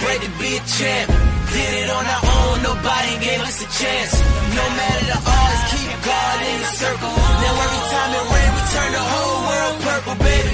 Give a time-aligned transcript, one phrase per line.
[0.00, 1.08] bred to be a champ.
[1.54, 4.12] Did it on our own, nobody gave us a chance.
[4.58, 7.14] No matter the odds, keep God in the circle.
[7.14, 10.52] Now every time it rain, we turn the whole world purple, baby.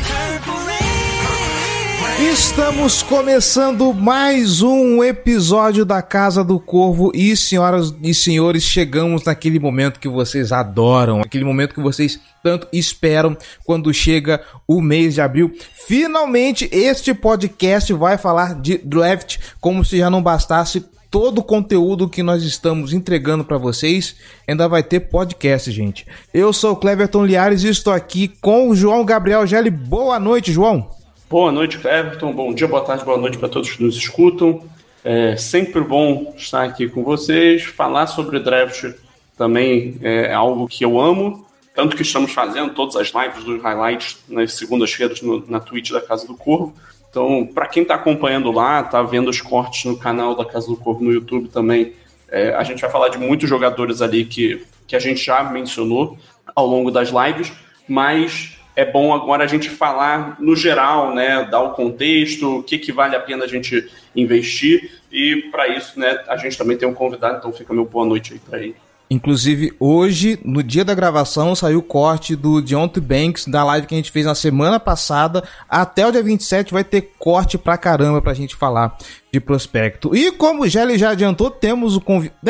[2.20, 9.58] Estamos começando mais um episódio da Casa do Corvo e senhoras e senhores, chegamos naquele
[9.58, 15.22] momento que vocês adoram, aquele momento que vocês tanto esperam quando chega o mês de
[15.22, 15.50] abril.
[15.86, 22.06] Finalmente este podcast vai falar de draft, como se já não bastasse todo o conteúdo
[22.06, 24.14] que nós estamos entregando para vocês,
[24.46, 26.06] ainda vai ter podcast, gente.
[26.34, 29.70] Eu sou o Cleverton Liares e estou aqui com o João Gabriel Gelli.
[29.70, 30.99] Boa noite, João.
[31.30, 32.32] Boa noite, Everton.
[32.32, 34.64] Bom dia, boa tarde, boa noite para todos que nos escutam.
[35.04, 37.62] É sempre bom estar aqui com vocês.
[37.62, 38.92] Falar sobre draft
[39.38, 41.46] também é algo que eu amo.
[41.72, 46.26] Tanto que estamos fazendo todas as lives dos highlights nas segundas-feiras na Twitch da Casa
[46.26, 46.74] do Corvo.
[47.08, 50.76] Então, para quem está acompanhando lá, está vendo os cortes no canal da Casa do
[50.76, 51.92] Corvo no YouTube também,
[52.28, 56.18] é, a gente vai falar de muitos jogadores ali que, que a gente já mencionou
[56.56, 57.52] ao longo das lives,
[57.86, 62.78] mas é bom agora a gente falar no geral, né, dar o contexto, o que,
[62.78, 66.88] que vale a pena a gente investir, e para isso, né, a gente também tem
[66.88, 68.74] um convidado, então fica meu boa noite aí para ele.
[69.10, 73.94] Inclusive, hoje, no dia da gravação, saiu o corte do Deontay Banks da live que
[73.94, 75.42] a gente fez na semana passada.
[75.68, 78.96] Até o dia 27 vai ter corte pra caramba pra gente falar
[79.32, 80.14] de prospecto.
[80.14, 82.40] E como o Gelli já adiantou, temos o convidado.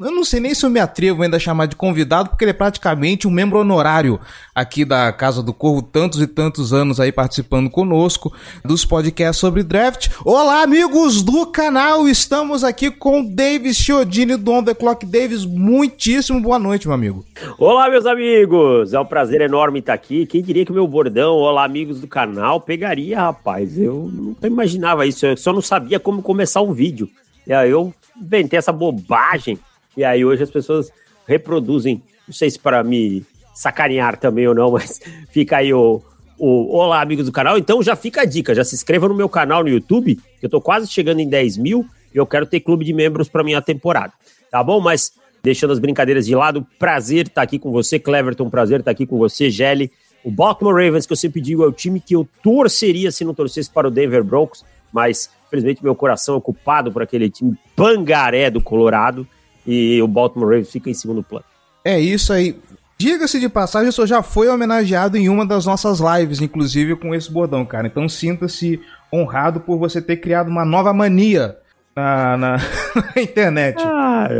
[0.00, 2.50] Eu não sei nem se eu me atrevo ainda a chamar de convidado, porque ele
[2.50, 4.18] é praticamente um membro honorário
[4.54, 8.32] aqui da Casa do Corvo, tantos e tantos anos aí participando conosco
[8.64, 10.08] dos podcasts sobre draft.
[10.24, 12.08] Olá, amigos do canal!
[12.08, 15.04] Estamos aqui com Davis Chiodini do On The Clock.
[15.04, 17.24] Davis, muitíssimo boa noite, meu amigo.
[17.58, 18.94] Olá, meus amigos!
[18.94, 20.24] É um prazer enorme estar aqui.
[20.24, 23.78] Quem diria que o meu bordão, olá, amigos do canal, pegaria, rapaz?
[23.78, 27.10] Eu não imaginava isso, eu só não sabia como começar um vídeo.
[27.44, 29.58] E aí eu inventei essa bobagem.
[29.96, 30.92] E aí hoje as pessoas
[31.26, 32.00] reproduzem.
[32.24, 36.00] Não sei se para me sacanear também ou não, mas fica aí o,
[36.38, 37.58] o Olá, amigos do canal.
[37.58, 40.48] Então já fica a dica, já se inscreva no meu canal no YouTube, que eu
[40.48, 43.60] tô quase chegando em 10 mil e eu quero ter clube de membros para minha
[43.60, 44.12] temporada.
[44.52, 44.80] Tá bom?
[44.80, 49.04] Mas deixando as brincadeiras de lado, prazer estar aqui com você, Cleverton, prazer estar aqui
[49.04, 49.90] com você, Gelli.
[50.22, 53.34] O Baltimore Ravens, que eu sempre digo, é o time que eu torceria se não
[53.34, 58.48] torcesse para o Denver Broncos, mas Infelizmente, meu coração é ocupado por aquele time pangaré
[58.48, 59.26] do Colorado
[59.66, 61.44] e o Baltimore Ravens fica em segundo plano.
[61.84, 62.56] É isso aí.
[62.96, 67.14] Diga-se de passagem, o senhor já foi homenageado em uma das nossas lives, inclusive com
[67.14, 67.88] esse bordão, cara.
[67.88, 68.80] Então sinta-se
[69.12, 71.56] honrado por você ter criado uma nova mania
[71.96, 72.56] na, na,
[73.16, 73.82] na internet.
[73.82, 74.38] Ai,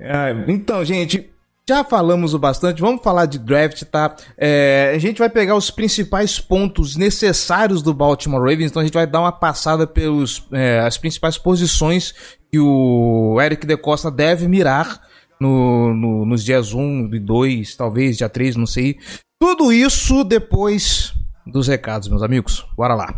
[0.00, 0.44] ai.
[0.48, 1.31] Então, gente,
[1.68, 4.14] já falamos o bastante, vamos falar de draft, tá?
[4.36, 8.94] É, a gente vai pegar os principais pontos necessários do Baltimore Ravens, então a gente
[8.94, 12.14] vai dar uma passada pelos é, principais posições
[12.50, 15.00] que o Eric De Costa deve mirar
[15.40, 18.98] no, no, nos dias 1 e 2, talvez dia 3, não sei.
[19.40, 21.14] Tudo isso depois
[21.46, 22.66] dos recados, meus amigos.
[22.76, 23.14] Bora lá.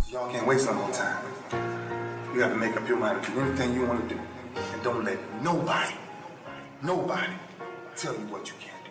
[6.82, 7.43] Nobody
[7.96, 8.90] tell you what you can do.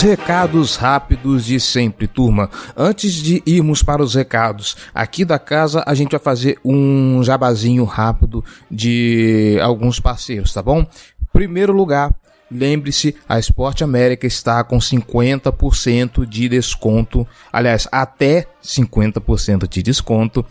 [0.00, 2.48] Os recados rápidos de sempre, turma.
[2.74, 7.84] Antes de irmos para os recados aqui da casa, a gente vai fazer um jabazinho
[7.84, 10.86] rápido de alguns parceiros, tá bom?
[11.34, 12.14] Primeiro lugar,
[12.50, 20.44] Lembre-se, a Esporte América está com 50% de desconto, aliás, até 50% de desconto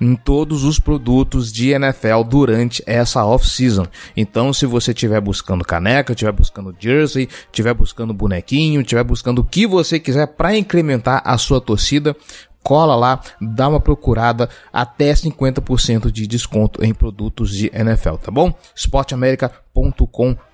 [0.00, 3.86] em todos os produtos de NFL durante essa off-season.
[4.16, 9.44] Então, se você estiver buscando caneca, estiver buscando jersey, estiver buscando bonequinho, estiver buscando o
[9.44, 12.16] que você quiser para incrementar a sua torcida,
[12.62, 18.54] cola lá, dá uma procurada, até 50% de desconto em produtos de NFL, tá bom?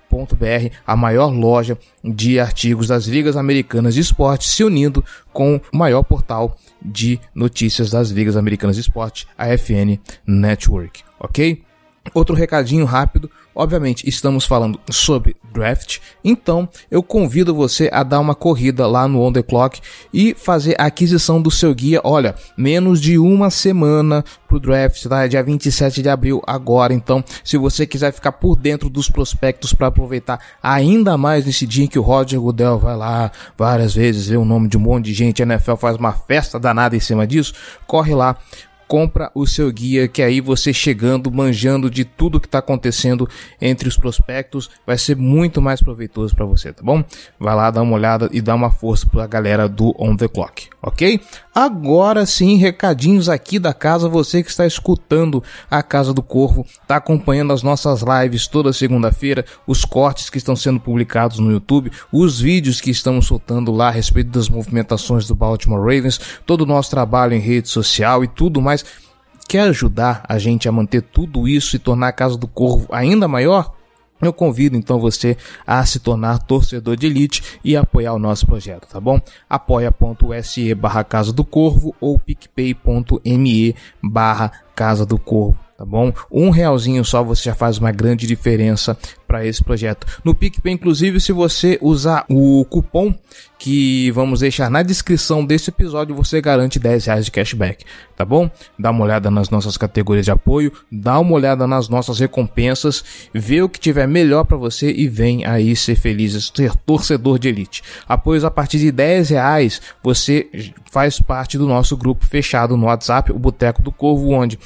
[0.09, 5.77] esporteamerica.com a maior loja de artigos das ligas americanas de esporte, se unindo com o
[5.77, 11.61] maior portal de notícias das ligas americanas de esporte, a FN Network, ok?
[12.13, 13.29] Outro recadinho rápido,
[13.59, 19.21] obviamente estamos falando sobre draft, então eu convido você a dar uma corrida lá no
[19.21, 19.81] On The Clock
[20.13, 25.25] e fazer a aquisição do seu guia, olha, menos de uma semana pro draft, tá?
[25.25, 29.73] É dia 27 de abril agora, então se você quiser ficar por dentro dos prospectos
[29.73, 34.27] para aproveitar ainda mais nesse dia em que o Roger Goodell vai lá várias vezes,
[34.27, 36.99] vê o nome de um monte de gente, a NFL faz uma festa danada em
[37.01, 37.53] cima disso,
[37.85, 38.37] corre lá,
[38.89, 43.29] compra o seu guia, que aí você chegando, manjando de tudo que está acontecendo
[43.61, 47.03] entre os prospectos, vai ser muito mais proveitoso para você, tá bom?
[47.39, 50.27] Vai lá dar uma olhada e dá uma força para a galera do On The
[50.27, 51.21] Clock, ok?
[51.53, 56.95] Agora sim, recadinhos aqui da casa, você que está escutando a Casa do Corvo, está
[56.95, 62.39] acompanhando as nossas lives toda segunda-feira, os cortes que estão sendo publicados no YouTube, os
[62.39, 66.89] vídeos que estamos soltando lá a respeito das movimentações do Baltimore Ravens, todo o nosso
[66.89, 68.78] trabalho em rede social e tudo mais.
[69.47, 73.27] Quer ajudar a gente a manter tudo isso e tornar a Casa do Corvo ainda
[73.27, 73.73] maior?
[74.21, 78.87] Eu convido então você a se tornar torcedor de elite e apoiar o nosso projeto,
[78.87, 79.19] tá bom?
[79.49, 86.11] apoia.se barra Casa do Corvo ou picpay.me barra Casa do Corvo tá bom?
[86.29, 88.97] Um realzinho só você já faz uma grande diferença
[89.29, 90.07] para esse projeto.
[90.23, 93.13] No PicPay, inclusive, se você usar o cupom
[93.59, 97.85] que vamos deixar na descrição desse episódio, você garante 10 reais de cashback,
[98.15, 98.49] tá bom?
[98.77, 103.61] Dá uma olhada nas nossas categorias de apoio, dá uma olhada nas nossas recompensas, vê
[103.61, 107.83] o que tiver melhor para você e vem aí ser feliz, ser torcedor de elite.
[108.07, 110.49] Apoios a partir de 10 reais, você
[110.89, 114.57] faz parte do nosso grupo fechado no WhatsApp, o Boteco do Corvo, onde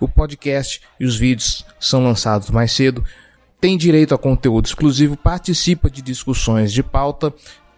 [0.00, 3.04] o podcast e os vídeos são lançados mais cedo
[3.60, 7.32] tem direito a conteúdo exclusivo, participa de discussões de pauta,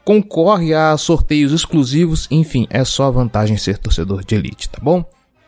[0.04, 5.04] concorre a sorteios exclusivos, enfim, é só vantagem ser torcedor de elite, tá bom?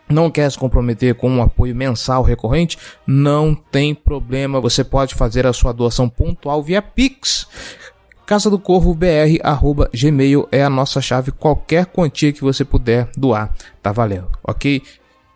[0.09, 2.77] Não quer se comprometer com um apoio mensal recorrente?
[3.07, 7.47] Não tem problema, você pode fazer a sua doação pontual via Pix.
[8.25, 11.31] Casa do Corvo BR arroba gmail é a nossa chave.
[11.31, 14.81] Qualquer quantia que você puder doar, tá valendo, ok?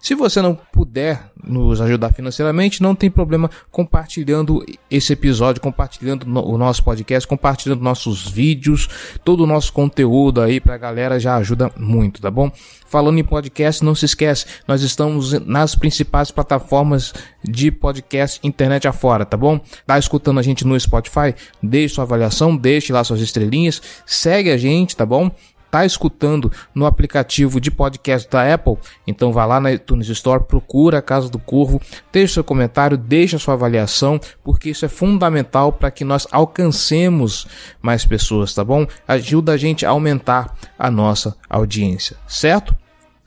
[0.08, 6.58] Se você não puder nos ajudar financeiramente, não tem problema compartilhando esse episódio, compartilhando o
[6.58, 8.88] nosso podcast, compartilhando nossos vídeos,
[9.26, 12.50] todo o nosso conteúdo aí pra galera já ajuda muito, tá bom?
[12.88, 17.14] Falando em podcast, não se esquece, nós estamos nas principais plataformas
[17.44, 19.60] de podcast internet afora, tá bom?
[19.86, 21.36] Tá escutando a gente no Spotify?
[21.62, 25.30] Deixe sua avaliação, deixe lá suas estrelinhas, segue a gente, tá bom?
[25.68, 30.98] Está escutando no aplicativo de podcast da Apple, então vá lá na iTunes Store, procura
[30.98, 31.80] a Casa do Corvo,
[32.12, 37.48] deixe seu comentário, deixe sua avaliação, porque isso é fundamental para que nós alcancemos
[37.82, 38.88] mais pessoas, tá bom?
[39.08, 42.76] Ajuda a gente a aumentar a nossa audiência, certo?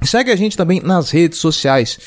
[0.02, 1.98] Segue a gente também nas redes sociais.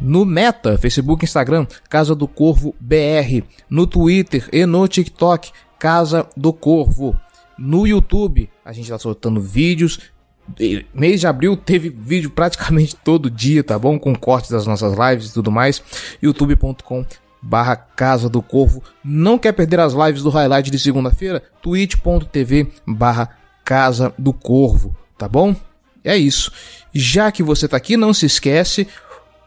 [0.00, 3.44] No Meta, Facebook, Instagram, Casa do Corvo BR.
[3.68, 7.16] No Twitter e no TikTok, Casa do Corvo.
[7.60, 10.00] No YouTube, a gente tá soltando vídeos.
[10.94, 13.98] Mês de abril teve vídeo praticamente todo dia, tá bom?
[13.98, 15.82] Com cortes das nossas lives e tudo mais.
[16.22, 17.04] youtube.com
[17.42, 18.82] barra Casa do Corvo.
[19.04, 21.42] Não quer perder as lives do highlight de segunda-feira?
[21.60, 25.54] twitch.tv barra Casa do Corvo, tá bom?
[26.02, 26.50] É isso.
[26.94, 28.88] Já que você tá aqui, não se esquece,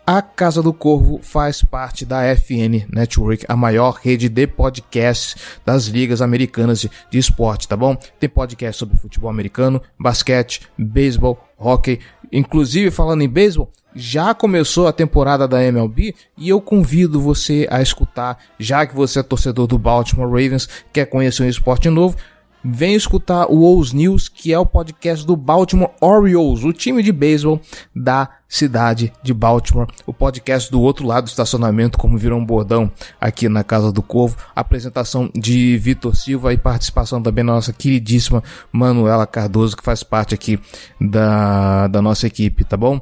[0.06, 5.86] a Casa do Corvo faz parte da FN Network, a maior rede de podcasts das
[5.86, 7.96] ligas americanas de, de esporte, tá bom?
[8.20, 12.00] Tem podcast sobre futebol americano, basquete, beisebol, hockey.
[12.32, 17.82] Inclusive, falando em beisebol, já começou a temporada da MLB e eu convido você a
[17.82, 22.18] escutar, já que você é torcedor do Baltimore Ravens, quer conhecer um esporte novo,
[22.66, 27.12] Vem escutar o Ous News, que é o podcast do Baltimore Orioles, o time de
[27.12, 27.60] beisebol
[27.94, 29.88] da cidade de Baltimore.
[30.08, 32.90] O podcast do outro lado do estacionamento, como virou um bordão
[33.20, 34.38] aqui na Casa do Corvo.
[34.56, 38.42] Apresentação de Vitor Silva e participação também da nossa queridíssima
[38.72, 40.58] Manuela Cardoso, que faz parte aqui
[41.02, 43.02] da, da nossa equipe, tá bom?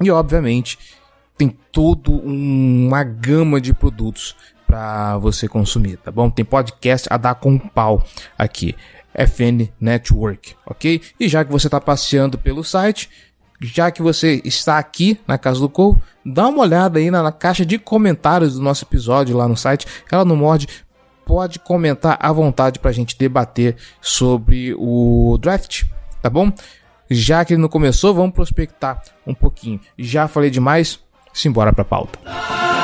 [0.00, 0.78] E obviamente
[1.36, 4.36] tem toda uma gama de produtos
[4.66, 6.30] para você consumir, tá bom?
[6.30, 8.04] Tem podcast a dar com pau
[8.38, 8.76] aqui.
[9.14, 11.00] FN Network, ok?
[11.18, 13.10] E já que você está passeando pelo site,
[13.60, 17.32] já que você está aqui na Casa do Corvo, dá uma olhada aí na, na
[17.32, 19.86] caixa de comentários do nosso episódio lá no site.
[20.10, 20.66] Ela não morde,
[21.26, 25.84] pode comentar à vontade para a gente debater sobre o draft,
[26.22, 26.50] tá bom?
[27.10, 29.80] Já que ele não começou, vamos prospectar um pouquinho.
[29.98, 31.00] Já falei demais,
[31.32, 32.79] simbora para a pauta.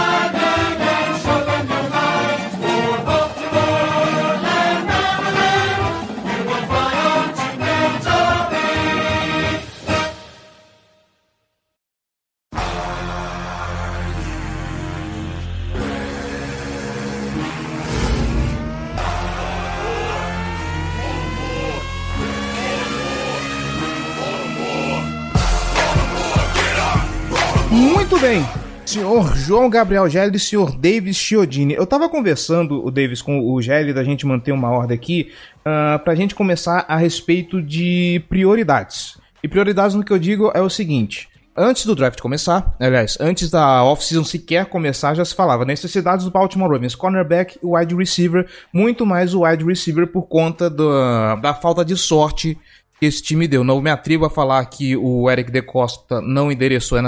[27.76, 28.42] Muito bem.
[28.86, 31.74] Senhor João Gabriel Gelli e senhor Davis Chiodini.
[31.74, 35.30] Eu tava conversando, o Davis, com o Gelli, da gente manter uma ordem aqui,
[35.60, 39.18] uh, pra gente começar a respeito de prioridades.
[39.42, 41.28] E prioridades no que eu digo é o seguinte.
[41.54, 46.30] Antes do draft começar, aliás, antes da off-season sequer começar, já se falava necessidades do
[46.30, 50.90] Baltimore Ravens, cornerback e wide receiver, muito mais o wide receiver por conta do,
[51.36, 52.58] da falta de sorte
[53.00, 53.62] esse time deu.
[53.62, 56.98] Não me atrevo a falar que o Eric De Costa não endereçou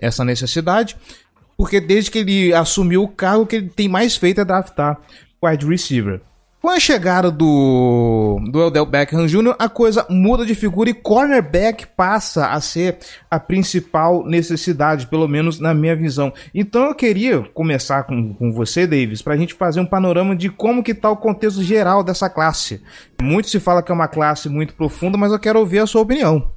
[0.00, 0.96] essa necessidade,
[1.56, 5.00] porque desde que ele assumiu o cargo, que ele tem mais feito é draftar
[5.42, 6.20] wide receiver.
[6.62, 11.88] Com a chegada do, do Odell Beckham Jr., a coisa muda de figura e cornerback
[11.88, 16.32] passa a ser a principal necessidade, pelo menos na minha visão.
[16.54, 20.48] Então eu queria começar com, com você, Davis, para a gente fazer um panorama de
[20.50, 22.80] como que está o contexto geral dessa classe.
[23.20, 26.02] Muito se fala que é uma classe muito profunda, mas eu quero ouvir a sua
[26.02, 26.48] opinião.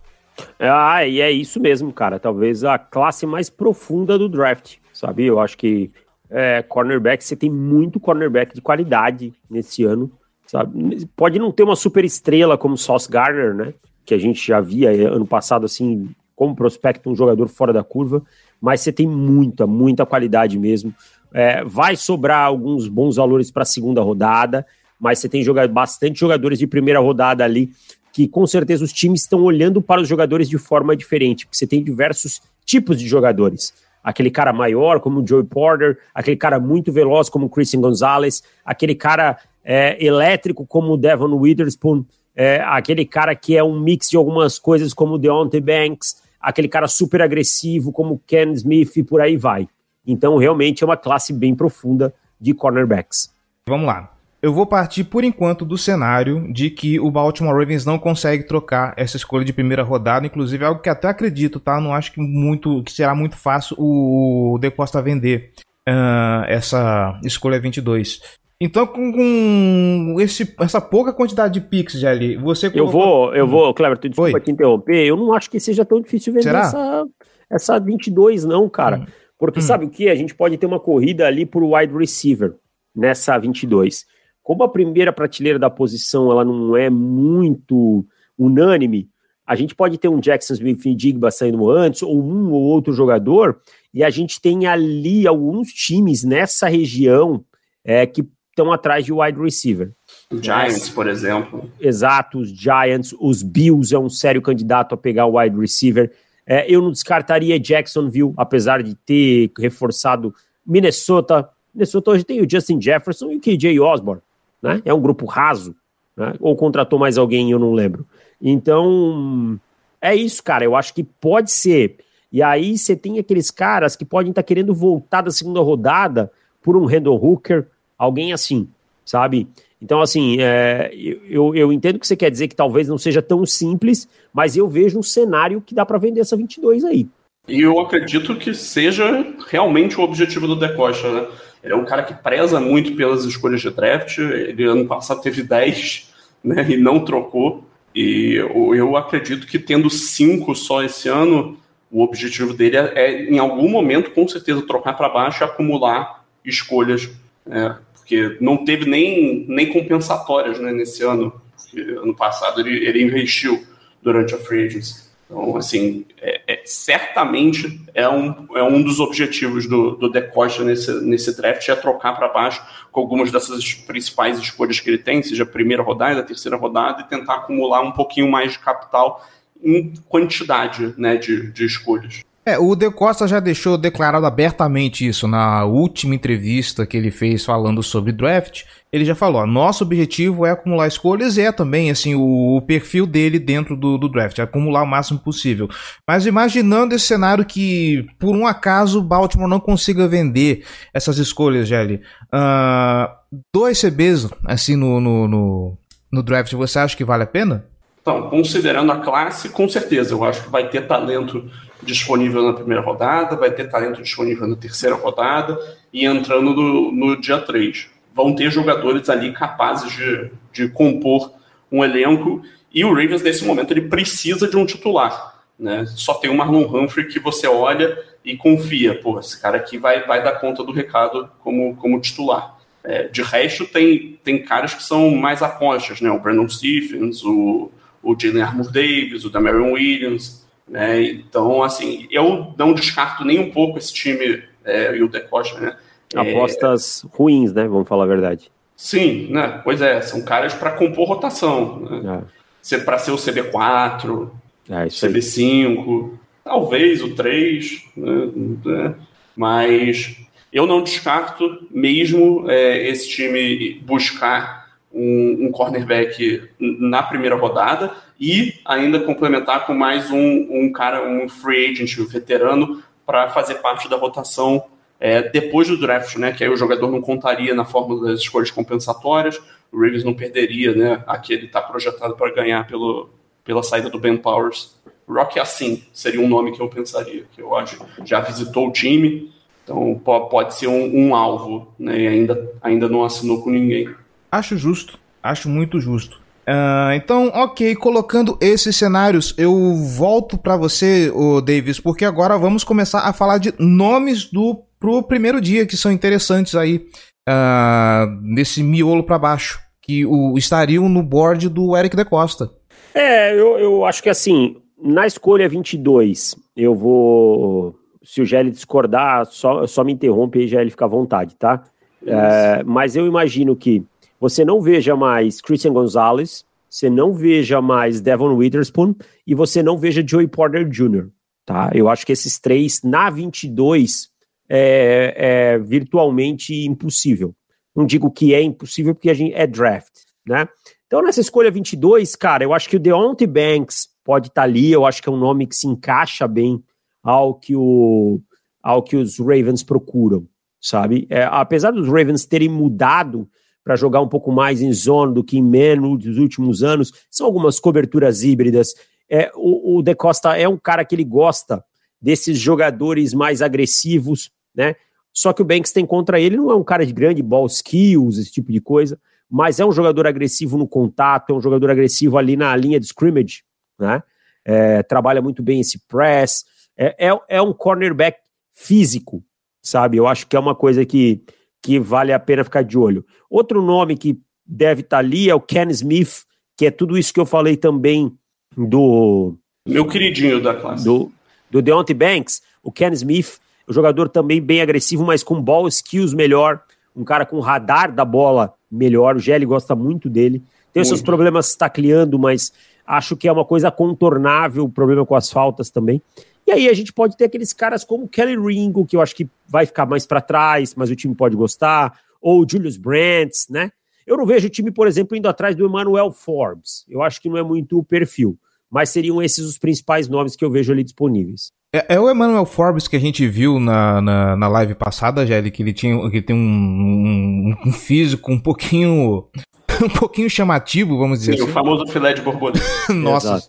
[0.60, 2.20] Ah, e é isso mesmo, cara.
[2.20, 5.26] Talvez a classe mais profunda do draft, sabe?
[5.26, 5.90] Eu acho que
[6.30, 10.12] é, cornerback, você tem muito cornerback de qualidade nesse ano,
[10.48, 11.08] sabe?
[11.16, 13.74] Pode não ter uma super estrela como Sauce Garner, né?
[14.06, 18.24] Que a gente já via ano passado, assim, como prospecto, um jogador fora da curva,
[18.60, 20.94] mas você tem muita, muita qualidade mesmo.
[21.34, 24.66] É, vai sobrar alguns bons valores para a segunda rodada,
[25.00, 27.72] mas você tem joga bastante jogadores de primeira rodada ali
[28.14, 31.68] que com certeza os times estão olhando para os jogadores de forma diferente, porque você
[31.68, 33.74] tem diversos tipos de jogadores
[34.06, 38.44] aquele cara maior como o Joey Porter, aquele cara muito veloz como o Christian Gonzalez,
[38.64, 44.12] aquele cara é, elétrico como o Devon Witherspoon, é, aquele cara que é um mix
[44.12, 48.96] de algumas coisas como o Deontay Banks, aquele cara super agressivo como o Ken Smith
[48.96, 49.68] e por aí vai.
[50.06, 53.34] Então, realmente é uma classe bem profunda de cornerbacks.
[53.68, 54.15] Vamos lá
[54.46, 58.94] eu vou partir por enquanto do cenário de que o Baltimore Ravens não consegue trocar
[58.96, 61.82] essa escolha de primeira rodada, inclusive é algo que até acredito, tá?
[61.82, 65.52] Não acho que muito que será muito fácil o De Costa vender
[65.90, 68.22] uh, essa escolha 22.
[68.62, 73.02] Então, com, com esse, essa pouca quantidade de picks, Jelly, você colocou...
[73.02, 74.42] Eu vou, eu vou, Cleber, tu desculpa Oi?
[74.42, 76.60] te interromper, eu não acho que seja tão difícil vender Será?
[76.60, 77.06] essa,
[77.50, 79.00] essa 22 não, cara.
[79.00, 79.06] Hum.
[79.40, 79.64] Porque hum.
[79.64, 80.08] sabe o que?
[80.08, 82.54] A gente pode ter uma corrida ali por wide receiver
[82.96, 84.06] nessa 22.
[84.46, 88.06] Como a primeira prateleira da posição ela não é muito
[88.38, 89.10] unânime,
[89.44, 92.94] a gente pode ter um Jackson Smith e Digba saindo antes, ou um ou outro
[92.94, 93.60] jogador,
[93.92, 97.44] e a gente tem ali alguns times nessa região
[97.84, 99.92] é, que estão atrás de wide receiver.
[100.32, 101.68] O Giants, por exemplo.
[101.82, 106.14] Exato, os Giants, os Bills é um sério candidato a pegar o wide receiver.
[106.46, 111.50] É, eu não descartaria Jacksonville, apesar de ter reforçado Minnesota.
[111.74, 114.22] Minnesota hoje tem o Justin Jefferson e o KJ Osborne
[114.66, 114.82] né?
[114.84, 115.76] É um grupo raso,
[116.18, 116.34] né?
[116.40, 118.06] Ou contratou mais alguém, eu não lembro.
[118.42, 119.60] Então,
[120.02, 120.66] é isso, cara.
[120.66, 121.98] Eu acho que pode ser.
[122.32, 126.32] E aí você tem aqueles caras que podem estar tá querendo voltar da segunda rodada
[126.62, 127.68] por um Randall Hooker,
[127.98, 128.68] alguém assim,
[129.06, 129.48] sabe?
[129.80, 130.90] Então, assim, é,
[131.30, 134.68] eu, eu entendo que você quer dizer que talvez não seja tão simples, mas eu
[134.68, 137.08] vejo um cenário que dá para vender essa 22 aí.
[137.48, 141.28] E eu acredito que seja realmente o objetivo do Decosta, né?
[141.66, 144.20] Ele é um cara que preza muito pelas escolhas de draft.
[144.20, 147.66] Ele ano passado teve 10 né, e não trocou.
[147.94, 151.58] E eu, acredito que tendo cinco só esse ano,
[151.90, 156.24] o objetivo dele é, é em algum momento, com certeza, trocar para baixo e acumular
[156.46, 157.10] escolhas.
[157.44, 161.34] Né, porque não teve nem, nem compensatórias né, nesse ano.
[161.76, 163.66] Ano passado ele, ele investiu
[164.04, 165.05] durante a free agency.
[165.26, 170.64] Então, assim, é, é, certamente é um, é um dos objetivos do, do De Costa
[170.64, 175.24] nesse, nesse draft, é trocar para baixo com algumas dessas principais escolhas que ele tem,
[175.24, 179.26] seja a primeira rodada, a terceira rodada, e tentar acumular um pouquinho mais de capital
[179.64, 182.24] em quantidade né, de, de escolhas.
[182.48, 187.44] É, o De Costa já deixou declarado abertamente isso na última entrevista que ele fez
[187.44, 188.66] falando sobre draft.
[188.94, 192.62] Ele já falou: ó, nosso objetivo é acumular escolhas e é também assim o, o
[192.62, 195.68] perfil dele dentro do, do, draft, acumular o máximo possível.
[196.08, 202.00] Mas imaginando esse cenário que por um acaso Baltimore não consiga vender essas escolhas, Gelli,
[202.32, 203.10] uh,
[203.52, 205.78] dois CBs assim no, no, no,
[206.12, 207.66] no draft, você acha que vale a pena?
[208.06, 211.50] Então, considerando a classe, com certeza, eu acho que vai ter talento
[211.82, 215.58] disponível na primeira rodada, vai ter talento disponível na terceira rodada
[215.92, 217.88] e entrando no, no dia 3.
[218.14, 221.34] Vão ter jogadores ali capazes de, de compor
[221.72, 222.42] um elenco
[222.76, 225.42] e o Ravens, nesse momento, ele precisa de um titular.
[225.58, 225.86] Né?
[225.96, 230.06] Só tem o Marlon Humphrey que você olha e confia, pô, esse cara aqui vai,
[230.06, 232.58] vai dar conta do recado como, como titular.
[232.84, 236.12] É, de resto, tem, tem caras que são mais apostas, né?
[236.12, 237.72] O Brandon Stephens, o,
[238.04, 241.04] o Jalen Armour Davis, o Damarion Williams, Né?
[241.04, 245.78] Então, assim, eu não descarto nem um pouco esse time é, e o DeCosta, né?
[246.16, 247.08] Apostas é...
[247.18, 247.68] ruins, né?
[247.68, 248.52] Vamos falar a verdade.
[248.76, 249.62] Sim, né?
[249.64, 251.80] Pois é, são caras para compor rotação.
[251.80, 252.24] Né?
[252.72, 252.78] É.
[252.80, 254.30] Para ser o CB4,
[254.70, 256.20] é, CB5, aí.
[256.44, 258.96] talvez o 3, né?
[259.36, 260.18] mas
[260.52, 268.60] eu não descarto mesmo é, esse time buscar um, um, cornerback na primeira rodada e
[268.66, 273.90] ainda complementar com mais um, um cara, um free agent, um veterano, para fazer parte
[273.90, 274.66] da rotação
[275.00, 276.32] é, depois do draft, né?
[276.32, 279.40] Que aí o jogador não contaria na fórmula das escolhas compensatórias,
[279.72, 281.04] o Ravens não perderia, né?
[281.06, 283.10] Aqui ele está projetado para ganhar pelo,
[283.44, 284.76] pela saída do Ben Powers.
[285.08, 289.32] Rock assim seria um nome que eu pensaria, que eu acho já visitou o time,
[289.64, 292.00] então pode ser um, um alvo, né?
[292.00, 293.94] E ainda, ainda não assinou com ninguém.
[294.32, 296.25] Acho justo, acho muito justo.
[296.48, 302.64] Uh, então, ok, colocando esses cenários, eu volto para você, o Davis, porque agora vamos
[302.64, 306.86] começar a falar de nomes do pro primeiro dia que são interessantes aí
[307.28, 312.52] uh, nesse miolo para baixo, que o, estariam no board do Eric da Costa.
[312.94, 317.76] É, eu, eu acho que assim, na escolha 22, eu vou.
[318.04, 321.64] Se o GL discordar, só, só me interrompe e GL fica à vontade, tá?
[322.06, 323.84] É, mas eu imagino que
[324.26, 329.78] você não veja mais Christian Gonzalez, você não veja mais Devon Witherspoon e você não
[329.78, 331.10] veja Joey Porter Jr.,
[331.46, 331.70] tá?
[331.76, 334.10] Eu acho que esses três, na 22,
[334.50, 337.36] é, é virtualmente impossível.
[337.76, 339.94] Não digo que é impossível porque a gente é draft,
[340.28, 340.50] né?
[340.88, 344.72] Então, nessa escolha 22, cara, eu acho que o Deontay Banks pode estar tá ali,
[344.72, 346.64] eu acho que é um nome que se encaixa bem
[347.04, 348.20] ao que, o,
[348.64, 350.28] ao que os Ravens procuram,
[350.60, 351.06] sabe?
[351.12, 353.30] É, apesar dos Ravens terem mudado
[353.66, 356.94] para jogar um pouco mais em zone do que em man nos últimos anos.
[357.10, 358.76] São algumas coberturas híbridas.
[359.10, 361.66] É, o, o De Costa é um cara que ele gosta
[362.00, 364.76] desses jogadores mais agressivos, né?
[365.12, 368.20] Só que o Banks tem contra ele, não é um cara de grande ball skills,
[368.20, 369.00] esse tipo de coisa,
[369.30, 372.86] mas é um jogador agressivo no contato, é um jogador agressivo ali na linha de
[372.86, 373.44] scrimmage,
[373.80, 374.04] né?
[374.44, 376.46] É, trabalha muito bem esse press,
[376.78, 378.20] é, é, é um cornerback
[378.54, 379.24] físico,
[379.60, 379.98] sabe?
[379.98, 381.24] Eu acho que é uma coisa que
[381.66, 383.04] que vale a pena ficar de olho.
[383.28, 386.24] Outro nome que deve estar tá ali é o Ken Smith,
[386.56, 388.14] que é tudo isso que eu falei também
[388.56, 389.34] do.
[389.68, 390.84] Meu queridinho da classe.
[390.84, 391.12] Do,
[391.50, 396.14] do Deontay Banks, o Ken Smith, o jogador também bem agressivo, mas com ball skills
[396.14, 396.62] melhor,
[396.96, 399.16] um cara com radar da bola melhor.
[399.16, 400.44] O Gelli gosta muito dele.
[400.72, 402.54] Tem seus problemas tacleando, mas
[402.86, 406.00] acho que é uma coisa contornável o problema com as faltas também.
[406.48, 409.28] E aí a gente pode ter aqueles caras como Kelly Ringo, que eu acho que
[409.48, 413.72] vai ficar mais para trás, mas o time pode gostar, ou Julius Brandt, né?
[414.06, 416.86] Eu não vejo o time, por exemplo, indo atrás do Emmanuel Forbes.
[416.88, 418.38] Eu acho que não é muito o perfil.
[418.70, 421.52] Mas seriam esses os principais nomes que eu vejo ali disponíveis.
[421.74, 425.50] É, é o Emmanuel Forbes que a gente viu na, na, na live passada, Gelli,
[425.50, 429.26] que ele tinha que tem um, um, um, físico um pouquinho
[429.84, 431.52] um pouquinho chamativo, vamos dizer Sim, assim.
[431.52, 432.60] o famoso filé de borboleta.
[432.94, 433.48] Nossa.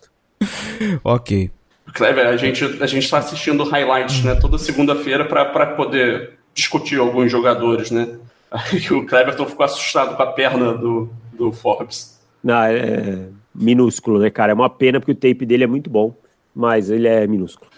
[1.03, 1.51] ok.
[1.97, 7.31] Kleber, a gente a gente está assistindo highlights, né, toda segunda-feira para poder discutir alguns
[7.31, 8.17] jogadores, né?
[8.51, 12.17] Aí o Cleverton ficou assustado com a perna do, do Forbes.
[12.43, 14.51] Não, é, é minúsculo, né, cara?
[14.51, 16.15] É uma pena porque o tape dele é muito bom,
[16.55, 17.69] mas ele é minúsculo.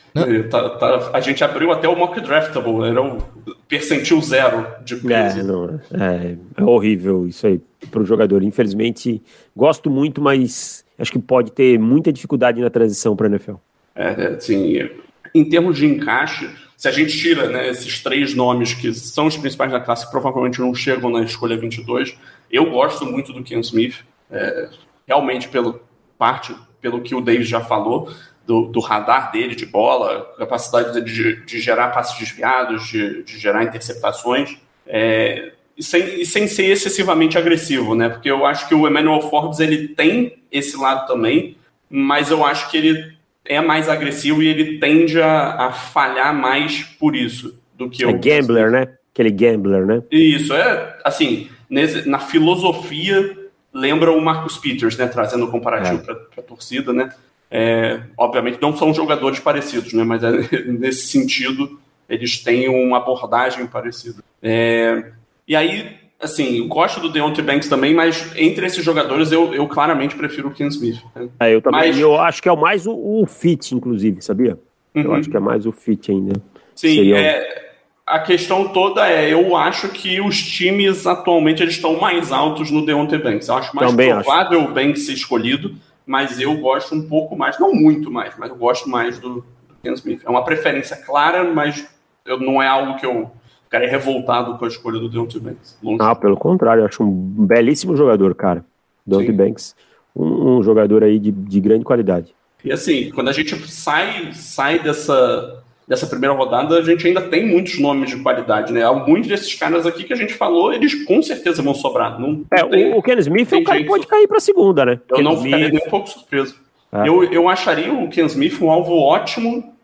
[0.50, 3.20] Tá, tá, a gente abriu até o mock draftable, era o
[3.68, 5.40] percentil zero de peso.
[5.40, 8.44] É, não, é, é horrível isso aí para o jogador.
[8.44, 9.22] Infelizmente,
[9.56, 13.56] gosto muito, mas acho que pode ter muita dificuldade na transição para a NFL.
[14.00, 14.90] É, assim,
[15.36, 19.36] em termos de encaixe, se a gente tira né, esses três nomes que são os
[19.36, 22.18] principais da classe, que provavelmente não chegam na escolha 22,
[22.50, 23.98] eu gosto muito do Ken Smith,
[24.32, 24.70] é,
[25.06, 25.82] realmente pelo
[26.18, 28.10] parte pelo que o Davis já falou,
[28.48, 33.66] do, do radar dele de bola, capacidade de, de gerar passos desviados, de, de gerar
[33.66, 34.58] interceptações,
[34.88, 38.08] é, e, sem, e sem ser excessivamente agressivo, né?
[38.08, 41.58] Porque eu acho que o Emmanuel Forbes ele tem esse lado também,
[41.90, 43.19] mas eu acho que ele
[43.50, 48.08] é mais agressivo e ele tende a, a falhar mais por isso do que é
[48.08, 48.20] o.
[48.20, 48.88] Gambler, né?
[49.12, 50.04] Aquele gambler, né?
[50.12, 53.36] Isso, é assim, nesse, na filosofia
[53.74, 55.08] lembra o Marcus Peters, né?
[55.08, 56.06] Trazendo o comparativo é.
[56.06, 57.10] para a torcida, né?
[57.52, 60.04] É, obviamente não são jogadores parecidos, né?
[60.04, 60.32] Mas é,
[60.70, 64.24] nesse sentido eles têm uma abordagem parecida.
[64.42, 65.12] É,
[65.48, 70.16] e aí assim, gosto do Deontay Banks também, mas entre esses jogadores eu, eu claramente
[70.16, 71.02] prefiro o Ken Smith.
[71.16, 71.30] Né?
[71.40, 71.80] É, eu também.
[71.80, 71.98] Mas...
[71.98, 74.60] Eu acho que é o mais o, o fit, inclusive, sabia?
[74.94, 75.04] Uhum.
[75.04, 76.34] Eu acho que é mais o fit ainda.
[76.76, 77.20] Sim, Seria...
[77.20, 77.70] é,
[78.06, 82.86] a questão toda é, eu acho que os times atualmente eles estão mais altos no
[82.86, 83.48] Deontay Banks.
[83.48, 84.70] Eu acho mais também provável acho.
[84.70, 88.56] o Banks ser escolhido, mas eu gosto um pouco mais, não muito mais, mas eu
[88.56, 90.22] gosto mais do, do Ken Smith.
[90.26, 91.88] É uma preferência clara, mas
[92.26, 93.32] eu, não é algo que eu
[93.70, 95.78] ficarei revoltado com a escolha do Deontay Banks.
[95.82, 96.00] Longe.
[96.02, 98.66] Ah, pelo contrário, eu acho um belíssimo jogador, cara.
[99.06, 99.76] Deontay Banks,
[100.16, 102.34] um, um, jogador aí de, de grande qualidade.
[102.66, 107.48] E assim, quando a gente sai, sai dessa, dessa primeira rodada, a gente ainda tem
[107.48, 108.82] muitos nomes de qualidade, né?
[109.08, 112.20] Muitos desses caras aqui que a gente falou, eles com certeza vão sobrar.
[112.20, 115.00] Não, é, tem, o Ken Smith é um cara que pode cair para segunda, né?
[115.08, 115.46] Eu Ken não Smith...
[115.46, 116.56] ficaria nem um pouco surpreso.
[116.92, 117.08] É.
[117.08, 119.78] Eu, eu acharia o Ken Smith um alvo ótimo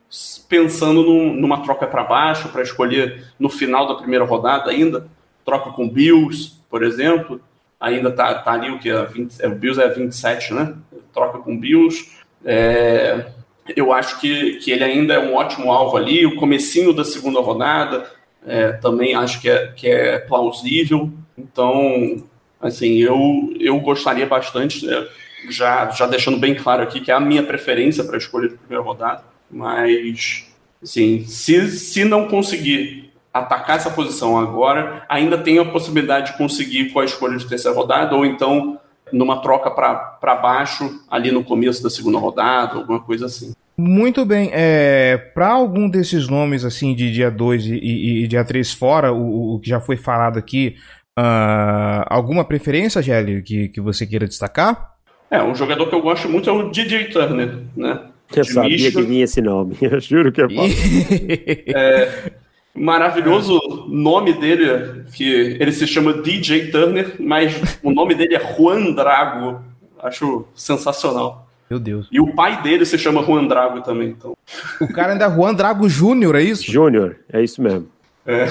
[0.48, 5.08] pensando num, numa troca para baixo, para escolher no final da primeira rodada ainda,
[5.44, 7.42] troca com Bills, por exemplo,
[7.80, 8.90] ainda tá, tá ali o que?
[8.90, 10.74] É 20, é, o Bills é 27, né?
[11.14, 12.12] Troca com Bills.
[12.44, 13.28] É,
[13.76, 16.26] eu acho que, que ele ainda é um ótimo alvo ali.
[16.26, 18.10] O comecinho da segunda rodada
[18.46, 21.12] é, também acho que é, que é plausível.
[21.38, 22.24] Então,
[22.60, 25.08] assim, eu, eu gostaria bastante, é,
[25.50, 28.56] já, já deixando bem claro aqui que é a minha preferência para a escolha de
[28.56, 29.35] primeira rodada.
[29.50, 30.46] Mas,
[30.82, 36.92] assim, se, se não conseguir atacar essa posição agora, ainda tem a possibilidade de conseguir
[36.92, 38.80] com a escolha de terceira rodada, ou então
[39.12, 43.54] numa troca para baixo ali no começo da segunda rodada, alguma coisa assim.
[43.78, 44.50] Muito bem.
[44.54, 49.12] É, para algum desses nomes assim de dia 2 e, e, e, dia 3 fora,
[49.12, 50.78] o, o, que já foi falado aqui,
[51.20, 54.94] uh, alguma preferência, Gelli, que, que você queira destacar?
[55.30, 58.00] É, um jogador que eu gosto muito é o DJ Turner, né?
[58.34, 59.02] Eu sabia Michigan.
[59.02, 60.68] que vinha esse nome, eu juro que eu falo.
[61.68, 62.32] é,
[62.74, 68.92] maravilhoso nome dele, que ele se chama DJ Turner, mas o nome dele é Juan
[68.94, 69.64] Drago.
[70.02, 71.48] Acho sensacional.
[71.70, 72.08] Meu Deus.
[72.12, 74.38] E o pai dele se chama Juan Drago também, então.
[74.80, 76.72] O cara ainda é Juan Drago Júnior, é isso?
[76.72, 77.88] Júnior, é isso mesmo.
[78.26, 78.48] É,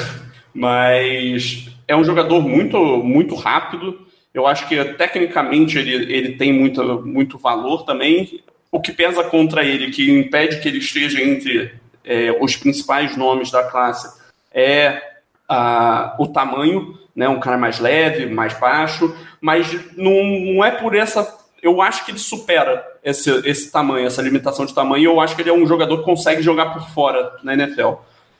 [0.52, 3.98] mas é um jogador muito, muito rápido.
[4.32, 8.40] Eu acho que tecnicamente ele, ele tem muito, muito valor também.
[8.74, 11.72] O que pesa contra ele, que impede que ele esteja entre
[12.04, 14.20] é, os principais nomes da classe,
[14.52, 15.00] é
[15.48, 17.28] a, o tamanho, né?
[17.28, 21.38] Um cara mais leve, mais baixo, mas não, não é por essa.
[21.62, 25.04] Eu acho que ele supera esse, esse tamanho, essa limitação de tamanho.
[25.04, 27.92] Eu acho que ele é um jogador que consegue jogar por fora na NFL.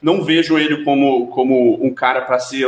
[0.03, 2.67] Não vejo ele como, como um cara para ser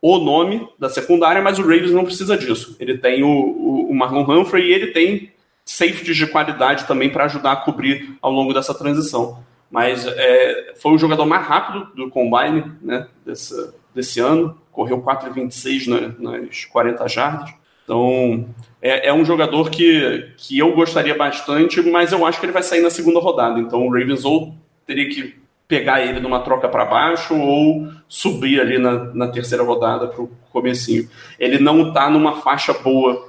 [0.00, 2.74] o nome da secundária, mas o Ravens não precisa disso.
[2.80, 5.30] Ele tem o, o, o Marlon Humphrey e ele tem
[5.64, 9.42] safeties de qualidade também para ajudar a cobrir ao longo dessa transição.
[9.70, 15.86] Mas é, foi o jogador mais rápido do Combine né, desse, desse ano, correu 4,26
[16.18, 17.54] na, nas 40 jardas.
[17.84, 18.46] Então,
[18.80, 22.62] é, é, um jogador que, que eu gostaria bastante, mas eu acho que ele vai
[22.62, 23.58] sair na segunda rodada.
[23.58, 24.54] Então, o Ravens ou
[24.86, 30.06] teria que pegar ele numa troca para baixo ou subir ali na, na terceira rodada
[30.06, 31.08] para o comecinho.
[31.38, 33.26] Ele não está numa faixa boa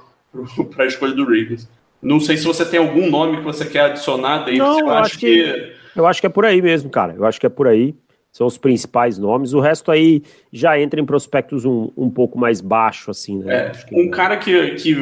[0.74, 1.68] para a escolha do Ravens.
[2.04, 4.58] Não sei se você tem algum nome que você quer adicionar, David.
[4.58, 5.42] Não, eu acho que...
[5.42, 5.72] que...
[5.96, 7.14] Eu acho que é por aí mesmo, cara.
[7.16, 7.94] Eu acho que é por aí.
[8.30, 9.54] São os principais nomes.
[9.54, 13.70] O resto aí já entra em prospectos um, um pouco mais baixo, assim, né?
[13.70, 14.96] É, um cara que, que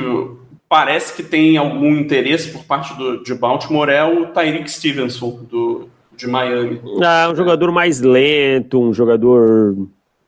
[0.69, 5.89] parece que tem algum interesse por parte do, de Baltimore é o Tyreek Stevenson, do,
[6.15, 6.81] de Miami.
[7.03, 9.77] Ah, um jogador mais lento, um jogador,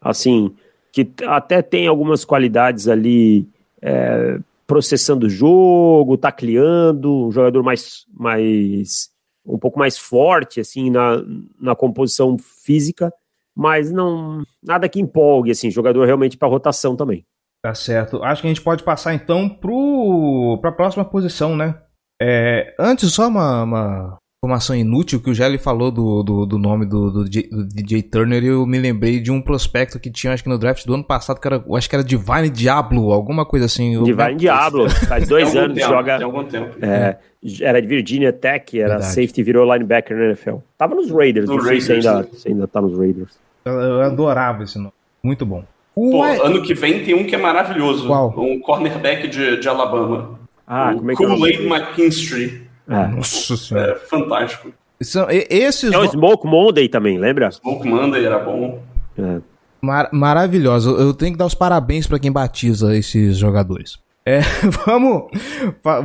[0.00, 0.50] assim,
[0.90, 3.46] que até tem algumas qualidades ali...
[3.82, 9.08] É, processando o jogo, tacleando, um jogador mais, mais
[9.46, 11.22] um pouco mais forte assim na,
[11.60, 13.12] na composição física,
[13.54, 17.24] mas não nada que empolgue assim, jogador realmente para rotação também.
[17.62, 18.22] Tá certo.
[18.22, 21.80] Acho que a gente pode passar então para a próxima posição, né?
[22.20, 26.84] É, antes só uma, uma, informação inútil que o Gelli falou do, do, do nome
[26.84, 30.42] do, do, DJ, do, DJ, Turner eu me lembrei de um prospecto que tinha, acho
[30.42, 33.64] que no draft do ano passado, que era, acho que era Divine Diablo, alguma coisa
[33.64, 34.02] assim.
[34.04, 36.16] Divine Diablo, faz dois anos, tempo, joga.
[36.18, 36.76] Tem algum tempo.
[36.84, 37.16] É,
[37.62, 39.14] era de Virginia Tech, era Verdade.
[39.14, 40.56] safety, virou linebacker na NFL.
[40.76, 43.38] Tava nos Raiders, no não Raiders, sei se ainda, se ainda tá nos Raiders.
[43.64, 45.64] Eu, eu adorava esse nome, muito bom.
[45.94, 48.06] Pô, ano que vem tem um que é maravilhoso.
[48.06, 48.34] Qual?
[48.36, 50.38] Um cornerback de, de Alabama.
[50.66, 52.63] Ah, o como é que Kool-Aid McKinstry.
[52.88, 53.06] É.
[53.08, 53.92] Nossa senhora.
[53.92, 54.72] É fantástico.
[55.00, 57.50] São, esses é o Smoke Monday também, lembra?
[57.50, 58.80] Smoke Monday era bom.
[59.18, 59.40] É.
[59.80, 60.96] Mar maravilhoso.
[60.96, 63.98] Eu tenho que dar os parabéns para quem batiza esses jogadores.
[64.24, 64.40] É,
[64.86, 65.24] vamos.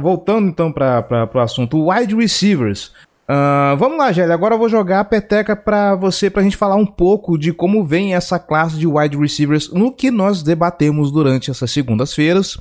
[0.01, 1.89] Voltando então para o assunto.
[1.89, 2.91] Wide receivers.
[3.29, 4.31] Uh, vamos lá, Gelli.
[4.31, 7.53] Agora eu vou jogar a peteca para você, para a gente falar um pouco de
[7.53, 12.55] como vem essa classe de wide receivers no que nós debatemos durante essas segundas-feiras.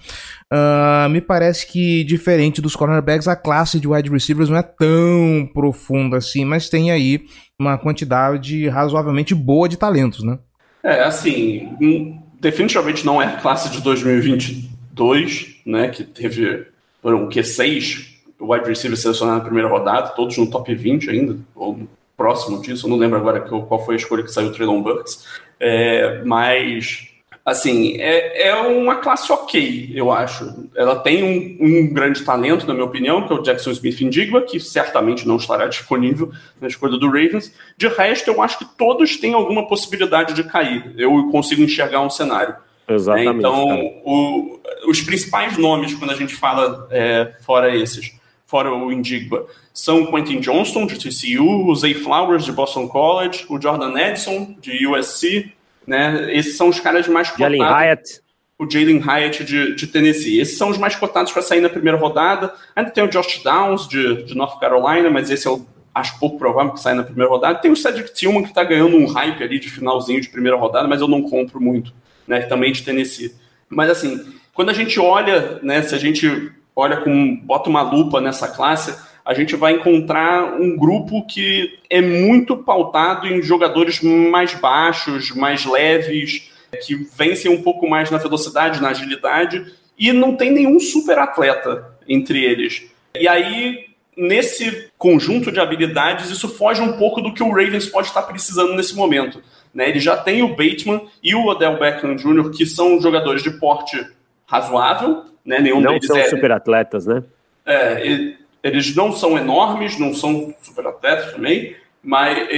[0.52, 5.48] Uh, me parece que, diferente dos cornerbacks, a classe de wide receivers não é tão
[5.54, 7.22] profunda assim, mas tem aí
[7.58, 10.38] uma quantidade razoavelmente boa de talentos, né?
[10.84, 16.66] É, assim, hum, definitivamente não é a classe de 2022, né, que teve,
[17.02, 21.36] foram o que, seis wide receivers selecionados na primeira rodada, todos no top 20 ainda,
[21.54, 21.80] ou
[22.16, 25.24] próximo disso, eu não lembro agora qual foi a escolha que saiu o Traylon Burks,
[25.60, 27.08] é, mas
[27.44, 30.68] assim, é, é uma classe ok, eu acho.
[30.76, 34.42] Ela tem um, um, grande talento, na minha opinião, que é o Jackson Smith Indigba,
[34.42, 37.54] que certamente não estará disponível na escolha do Ravens.
[37.76, 40.92] De resto, eu acho que todos têm alguma possibilidade de cair.
[40.98, 42.54] Eu consigo enxergar um cenário.
[42.86, 43.28] Exatamente.
[43.28, 48.12] É, então, o, os principais nomes, quando a gente fala é, fora esses,
[48.48, 53.44] fora o Indigba, são o Quentin Johnston, de TCU, o Zay Flowers, de Boston College,
[53.46, 55.52] o Jordan Edson, de USC,
[55.86, 56.34] né?
[56.34, 57.58] Esses são os caras mais cotados.
[57.58, 58.20] Jalen Hyatt.
[58.58, 60.40] O Jalen Hyatt de, de, Tennessee.
[60.40, 62.52] Esses são os mais cotados para sair na primeira rodada.
[62.74, 66.72] Ainda tem o Josh Downs de, de North Carolina, mas esse eu acho pouco provável
[66.72, 67.58] que saia na primeira rodada.
[67.58, 70.88] Tem o Cedric Tillman que está ganhando um hype ali de finalzinho de primeira rodada,
[70.88, 71.92] mas eu não compro muito,
[72.26, 72.40] né?
[72.40, 73.34] Também de Tennessee.
[73.68, 75.82] Mas assim, quando a gente olha, né?
[75.82, 80.76] Se a gente olha com bota uma lupa nessa classe, a gente vai encontrar um
[80.76, 86.50] grupo que é muito pautado em jogadores mais baixos, mais leves,
[86.86, 91.98] que vencem um pouco mais na velocidade, na agilidade, e não tem nenhum super atleta
[92.08, 92.86] entre eles.
[93.18, 93.86] E aí,
[94.16, 98.74] nesse conjunto de habilidades, isso foge um pouco do que o Ravens pode estar precisando
[98.74, 99.42] nesse momento.
[99.74, 99.88] Né?
[99.88, 103.98] Ele já tem o Bateman e o Odell Beckham Jr., que são jogadores de porte
[104.46, 105.24] razoável.
[105.48, 105.60] Né?
[105.60, 106.24] Nenhum não são é...
[106.24, 107.24] super atletas, né?
[107.64, 112.48] É, eles não são enormes, não são super atletas também, mas,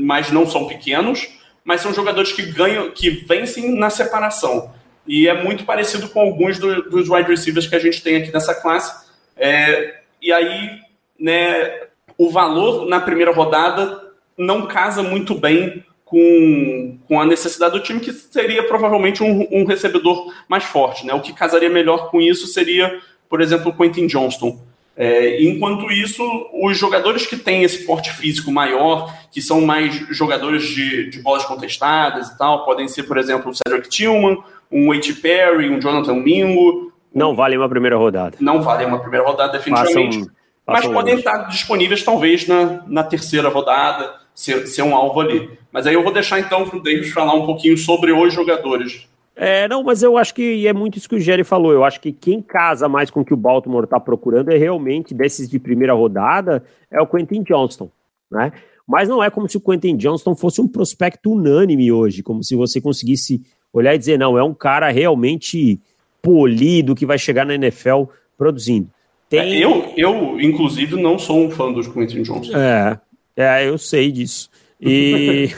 [0.00, 1.28] mas não são pequenos,
[1.62, 4.72] mas são jogadores que ganham, que vencem na separação.
[5.06, 8.32] E é muito parecido com alguns do, dos wide receivers que a gente tem aqui
[8.32, 9.06] nessa classe.
[9.36, 10.80] É, e aí,
[11.20, 11.82] né,
[12.16, 18.00] o valor na primeira rodada não casa muito bem com, com a necessidade do time,
[18.00, 21.06] que seria provavelmente um, um recebedor mais forte.
[21.06, 21.12] Né?
[21.12, 24.58] O que casaria melhor com isso seria, por exemplo, o Quentin Johnston.
[24.96, 26.24] É, enquanto isso,
[26.60, 31.44] os jogadores que têm esse porte físico maior, que são mais jogadores de, de bolas
[31.44, 34.42] contestadas e tal, podem ser, por exemplo, o Cedric Tillman,
[34.72, 36.92] um Wade Perry, um Jonathan Mingo.
[37.14, 38.36] Não vale uma primeira rodada.
[38.40, 40.18] Não vale uma primeira rodada, definitivamente.
[40.18, 40.32] Passam,
[40.66, 41.26] passam mas podem longe.
[41.26, 45.57] estar disponíveis, talvez, na, na terceira rodada, ser, ser um alvo ali.
[45.78, 49.06] Mas aí eu vou deixar, então, para o Davis falar um pouquinho sobre os jogadores
[49.40, 51.70] é, não, mas eu acho que é muito isso que o Jerry falou.
[51.70, 55.14] Eu acho que quem casa mais com o que o Baltimore está procurando é realmente,
[55.14, 57.88] desses de primeira rodada, é o Quentin Johnston,
[58.28, 58.52] né?
[58.84, 62.56] Mas não é como se o Quentin Johnston fosse um prospecto unânime hoje, como se
[62.56, 63.40] você conseguisse
[63.72, 65.78] olhar e dizer, não, é um cara realmente
[66.20, 68.90] polido que vai chegar na NFL produzindo.
[69.30, 69.38] Tem...
[69.38, 72.58] É, eu, eu, inclusive, não sou um fã dos Quentin Johnston.
[72.58, 72.98] É,
[73.36, 74.50] é eu sei disso.
[74.80, 75.50] E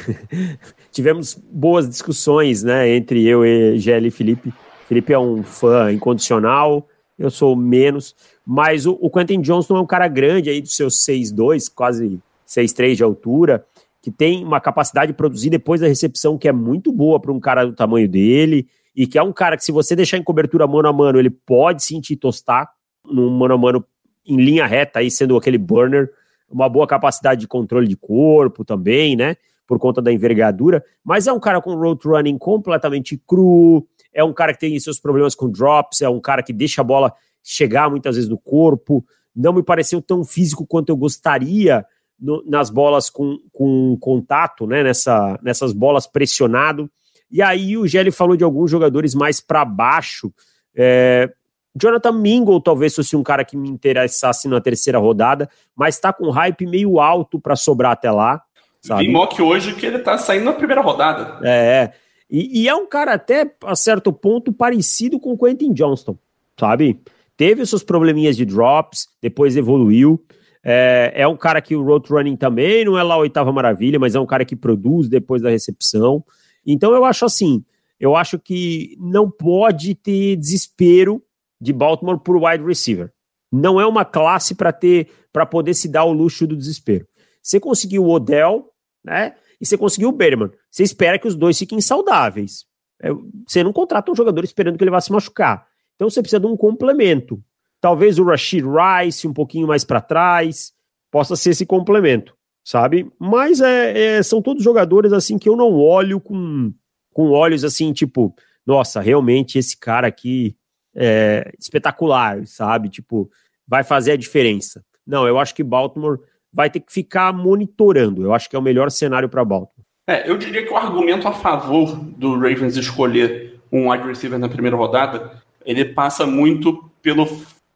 [0.90, 4.52] tivemos boas discussões, né, entre eu e GL e Felipe.
[4.88, 9.86] Felipe é um fã incondicional, eu sou menos, mas o, o Quentin Johnson é um
[9.86, 13.64] cara grande aí dos seus 6'2, quase 6'3 de altura,
[14.02, 17.38] que tem uma capacidade de produzir depois da recepção que é muito boa para um
[17.38, 20.66] cara do tamanho dele, e que é um cara que se você deixar em cobertura
[20.66, 22.70] mano a mano, ele pode sentir tostar
[23.04, 23.84] num mano a mano
[24.26, 26.10] em linha reta aí, sendo aquele burner,
[26.50, 29.36] uma boa capacidade de controle de corpo também, né?
[29.70, 34.32] por conta da envergadura, mas é um cara com road running completamente cru, é um
[34.32, 37.88] cara que tem seus problemas com drops, é um cara que deixa a bola chegar
[37.88, 41.86] muitas vezes no corpo, não me pareceu tão físico quanto eu gostaria
[42.18, 46.90] no, nas bolas com, com contato, né, nessa, nessas bolas pressionado.
[47.30, 50.32] E aí o Gelli falou de alguns jogadores mais para baixo.
[50.74, 51.32] É,
[51.74, 56.30] Jonathan Mingle talvez fosse um cara que me interessasse na terceira rodada, mas está com
[56.30, 58.42] hype meio alto para sobrar até lá.
[58.80, 59.06] Sabe?
[59.06, 61.38] Vi mock hoje que ele tá saindo na primeira rodada.
[61.46, 61.92] É, é.
[62.30, 66.16] E, e, é um cara até, a certo ponto, parecido com o Quentin Johnston,
[66.58, 67.00] sabe?
[67.36, 70.24] Teve seus probleminhas de drops, depois evoluiu.
[70.62, 73.98] É, é um cara que o road running também não é lá a oitava maravilha,
[73.98, 76.22] mas é um cara que produz depois da recepção.
[76.64, 77.64] Então eu acho assim,
[77.98, 81.22] eu acho que não pode ter desespero
[81.60, 83.12] de Baltimore por wide receiver.
[83.52, 87.06] Não é uma classe para ter para poder se dar o luxo do desespero.
[87.42, 88.68] Você conseguiu o Odell,
[89.04, 89.34] né?
[89.60, 90.50] E você conseguiu o Berman.
[90.70, 92.64] Você espera que os dois fiquem saudáveis.
[93.02, 93.10] É,
[93.46, 95.66] você não contrata um jogador esperando que ele vá se machucar.
[95.94, 97.42] Então você precisa de um complemento.
[97.80, 100.72] Talvez o Rashid Rice um pouquinho mais para trás
[101.10, 103.10] possa ser esse complemento, sabe?
[103.18, 106.72] Mas é, é, são todos jogadores assim que eu não olho com,
[107.12, 108.34] com olhos assim, tipo,
[108.66, 110.56] nossa, realmente esse cara aqui
[111.02, 112.90] é espetacular, sabe?
[112.90, 113.30] Tipo,
[113.66, 114.84] vai fazer a diferença.
[115.06, 116.18] Não, eu acho que Baltimore
[116.52, 118.22] vai ter que ficar monitorando.
[118.22, 119.86] Eu acho que é o melhor cenário para Baltimore.
[120.06, 124.48] É, eu diria que o argumento a favor do Ravens escolher um wide receiver na
[124.48, 127.26] primeira rodada, ele passa muito pelo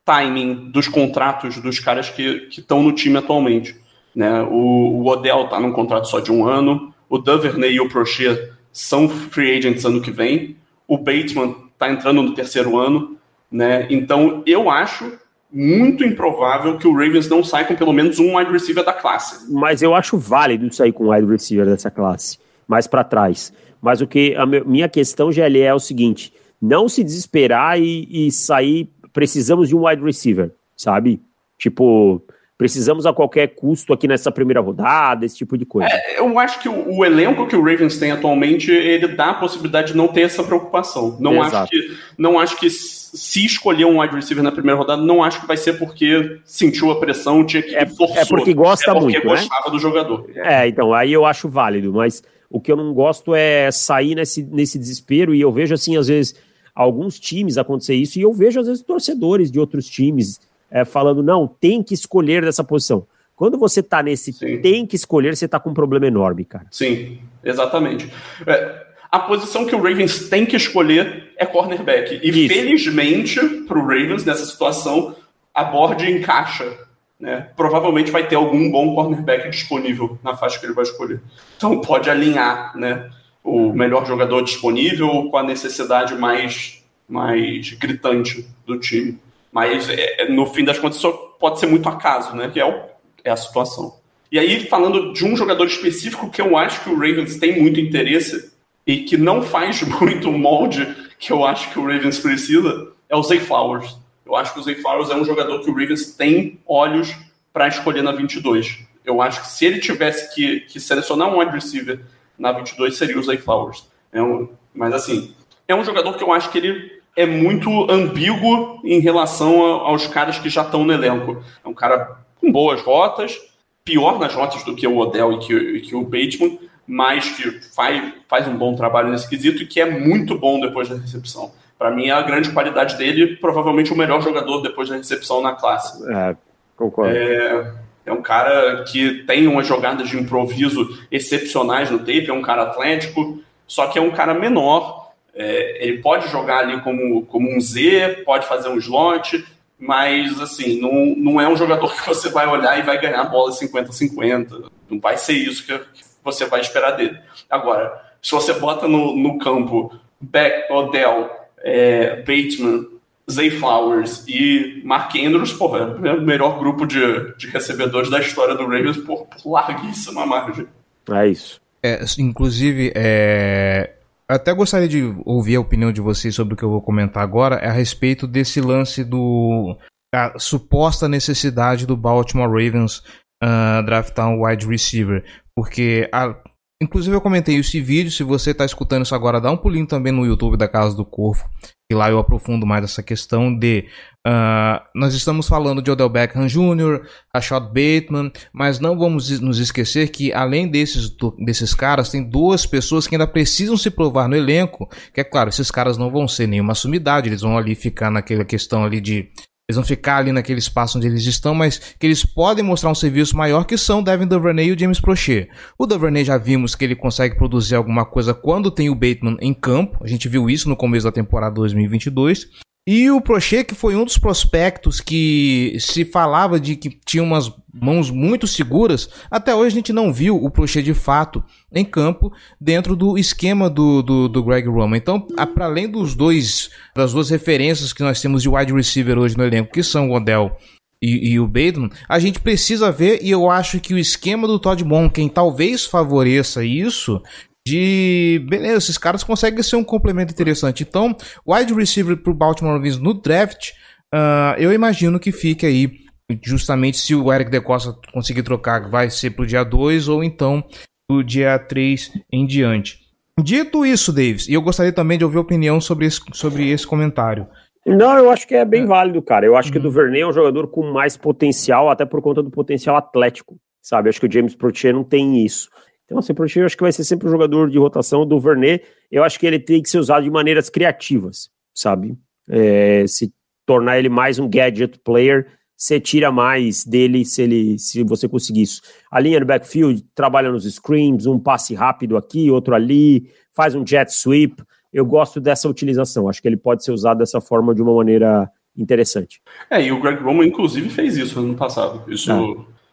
[0.05, 3.75] timing dos contratos dos caras que estão no time atualmente.
[4.15, 4.43] Né?
[4.43, 8.53] O, o Odell está num contrato só de um ano, o Duvernay e o Prochet
[8.73, 10.57] são free agents ano que vem,
[10.87, 13.17] o Bateman está entrando no terceiro ano,
[13.51, 13.87] né?
[13.91, 15.19] Então eu acho
[15.53, 19.53] muito improvável que o Ravens não saia com pelo menos um wide receiver da classe.
[19.53, 23.53] Mas eu acho válido sair com um wide receiver dessa classe, mais para trás.
[23.81, 28.33] Mas o que a minha questão, GL, é o seguinte: não se desesperar e, e
[28.33, 28.91] sair.
[29.13, 31.21] Precisamos de um wide receiver, sabe?
[31.57, 32.21] Tipo,
[32.57, 35.89] precisamos a qualquer custo aqui nessa primeira rodada, esse tipo de coisa.
[35.91, 39.35] É, eu acho que o, o, elenco que o Ravens tem atualmente, ele dá a
[39.35, 41.17] possibilidade de não ter essa preocupação.
[41.19, 45.23] Não acho que não acho que se escolher um wide receiver na primeira rodada, não
[45.23, 48.91] acho que vai ser porque sentiu a pressão, tinha que é, forçou, é porque gosta
[48.91, 49.31] é porque muito, né?
[49.31, 49.71] gostava né?
[49.71, 50.31] do jogador.
[50.35, 54.43] É, então, aí eu acho válido, mas o que eu não gosto é sair nesse,
[54.43, 56.35] nesse desespero e eu vejo assim às vezes
[56.75, 60.41] alguns times acontecer isso e eu vejo às vezes torcedores de outros times
[60.75, 63.07] é, falando, não, tem que escolher dessa posição.
[63.37, 64.61] Quando você tá nesse Sim.
[64.61, 66.67] tem que escolher, você tá com um problema enorme, cara.
[66.69, 68.13] Sim, exatamente.
[68.45, 72.19] É, a posição que o Ravens tem que escolher é cornerback.
[72.21, 72.53] E Isso.
[72.53, 75.15] felizmente para o Ravens, nessa situação,
[75.55, 76.77] a board encaixa.
[77.21, 77.49] Né?
[77.57, 81.21] Provavelmente vai ter algum bom cornerback disponível na faixa que ele vai escolher.
[81.57, 83.09] Então pode alinhar né,
[83.45, 89.21] o melhor jogador disponível com a necessidade mais, mais gritante do time.
[89.55, 92.51] Mas é, é, no fim das contas, isso pode ser muito acaso, né?
[92.53, 92.75] Que é, o,
[93.23, 94.01] é a situação.
[94.33, 97.79] E aí, falando de um jogador específico que eu acho que o Ravens tem muito
[97.79, 98.53] interesse
[98.85, 100.85] e que não faz muito molde
[101.21, 103.97] que eu acho que o Ravens precisa, é o Zay Flowers.
[104.27, 107.15] Eu acho que o Zay Flowers é um jogador que o Ravens tem olhos
[107.53, 108.81] para escolher na 22.
[109.05, 112.01] Eu acho que se ele tivesse que, que selecionar um wide receiver
[112.37, 113.89] na 22, seria o Zay Flowers.
[114.13, 115.33] É um, mas assim,
[115.69, 120.07] é um jogador que eu acho que ele é muito ambíguo em relação a, aos
[120.07, 121.43] caras que já estão no elenco.
[121.65, 123.39] É um cara com boas rotas,
[123.85, 127.61] pior nas rotas do que o Odell e que, e que o Bateman, mas que
[127.75, 131.53] faz, faz um bom trabalho nesse quesito e que é muito bom depois da recepção.
[131.79, 135.53] Para mim, é a grande qualidade dele, provavelmente o melhor jogador depois da recepção na
[135.53, 136.03] classe.
[136.11, 136.37] É,
[136.77, 137.15] concordo.
[137.15, 137.75] É,
[138.07, 142.63] é um cara que tem umas jogadas de improviso excepcionais no tape, é um cara
[142.63, 145.04] atlético, só que é um cara menor,
[145.35, 149.45] é, ele pode jogar ali como, como um Z, pode fazer um slot,
[149.79, 153.29] mas assim, não, não é um jogador que você vai olhar e vai ganhar a
[153.29, 154.71] bola 50-50.
[154.89, 155.79] Não vai ser isso que
[156.23, 157.19] você vai esperar dele.
[157.51, 162.87] Agora, se você bota no, no campo Beck, Odell, é, Bateman,
[163.31, 168.55] Zay Flowers e Mark Andrews, porra, é o melhor grupo de, de recebedores da história
[168.55, 170.67] do Ravens por, por larguíssima margem.
[171.11, 171.61] É isso.
[171.83, 173.93] É, inclusive, é,
[174.29, 177.57] até gostaria de ouvir a opinião de vocês sobre o que eu vou comentar agora
[177.57, 179.77] é a respeito desse lance do
[180.15, 183.03] a suposta necessidade do Baltimore Ravens
[183.43, 185.25] uh, draftar um wide receiver,
[185.57, 186.37] porque a,
[186.81, 190.13] inclusive eu comentei esse vídeo, se você está escutando isso agora, dá um pulinho também
[190.13, 191.49] no YouTube da Casa do Corvo,
[191.91, 193.89] e lá eu aprofundo mais essa questão de
[194.27, 200.09] Uh, nós estamos falando de Odell Beckham Jr., Rashad Bateman, mas não vamos nos esquecer
[200.09, 204.89] que além desses, desses caras, tem duas pessoas que ainda precisam se provar no elenco,
[205.13, 208.47] que é claro, esses caras não vão ser nenhuma sumidade, eles vão ali ficar naquela
[208.47, 209.29] questão ali de
[209.67, 212.95] eles vão ficar ali naquele espaço onde eles estão, mas que eles podem mostrar um
[212.95, 215.49] serviço maior que são Devin Duvernay e o James Prochet.
[215.79, 219.55] O Duvernay já vimos que ele consegue produzir alguma coisa quando tem o Bateman em
[219.55, 219.99] campo.
[220.05, 222.47] A gente viu isso no começo da temporada 2022.
[222.87, 227.51] E o Prochet, que foi um dos prospectos que se falava de que tinha umas
[227.73, 231.43] mãos muito seguras, até hoje a gente não viu o Prochet de fato
[231.73, 234.99] em campo dentro do esquema do, do, do Greg Roman.
[234.99, 235.19] Então,
[235.55, 239.45] para além dos dois, das duas referências que nós temos de wide receiver hoje no
[239.45, 240.55] elenco, que são o Odell
[241.01, 244.59] e, e, o Bateman, a gente precisa ver, e eu acho que o esquema do
[244.59, 247.21] Todd Monken talvez favoreça isso,
[247.67, 250.83] de beleza, esses caras conseguem ser um complemento interessante.
[250.83, 253.71] Então, wide receiver pro Baltimore Ravens no draft,
[254.15, 256.05] uh, eu imagino que fique aí
[256.43, 260.65] justamente se o Eric DeCosta conseguir trocar, vai ser pro dia 2 ou então
[261.11, 262.99] do dia 3 em diante.
[263.43, 266.87] Dito isso, Davis, e eu gostaria também de ouvir a opinião sobre esse, sobre esse
[266.87, 267.49] comentário.
[267.85, 268.87] Não, eu acho que é bem é.
[268.87, 269.45] válido, cara.
[269.45, 269.73] Eu acho uhum.
[269.73, 273.59] que o Duvernay é um jogador com mais potencial, até por conta do potencial atlético,
[273.83, 274.09] sabe?
[274.09, 275.69] Eu acho que o James Protier não tem isso.
[276.05, 278.85] Então, assim, o eu acho que vai ser sempre um jogador de rotação do Vernet.
[279.11, 282.17] Eu acho que ele tem que ser usado de maneiras criativas, sabe?
[282.49, 283.33] É, se
[283.65, 285.47] tornar ele mais um gadget player,
[285.77, 288.83] você tira mais dele se ele se você conseguir isso.
[289.11, 293.87] A linha do backfield trabalha nos screens, um passe rápido aqui, outro ali, faz um
[293.87, 294.63] jet sweep.
[294.93, 296.29] Eu gosto dessa utilização.
[296.29, 299.41] Acho que ele pode ser usado dessa forma de uma maneira interessante.
[299.71, 302.03] É, e o Greg Roman, inclusive, fez isso no passado.
[302.13, 302.37] Isso Ah.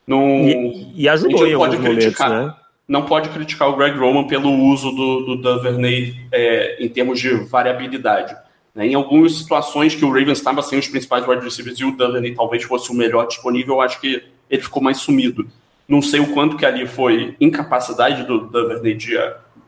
[0.07, 0.47] não.
[0.47, 2.29] E, e ajudou em alguns momentos, criticar.
[2.47, 2.55] né?
[2.91, 7.29] Não pode criticar o Greg Roman pelo uso do, do Duvernay é, em termos de
[7.45, 8.35] variabilidade.
[8.75, 8.85] né?
[8.85, 12.35] Em algumas situações que o Ravens estava sem os principais wide receivers e o Duvernay
[12.35, 15.47] talvez fosse o melhor disponível, eu acho que ele ficou mais sumido.
[15.87, 19.17] Não sei o quanto que ali foi incapacidade do Duvernay de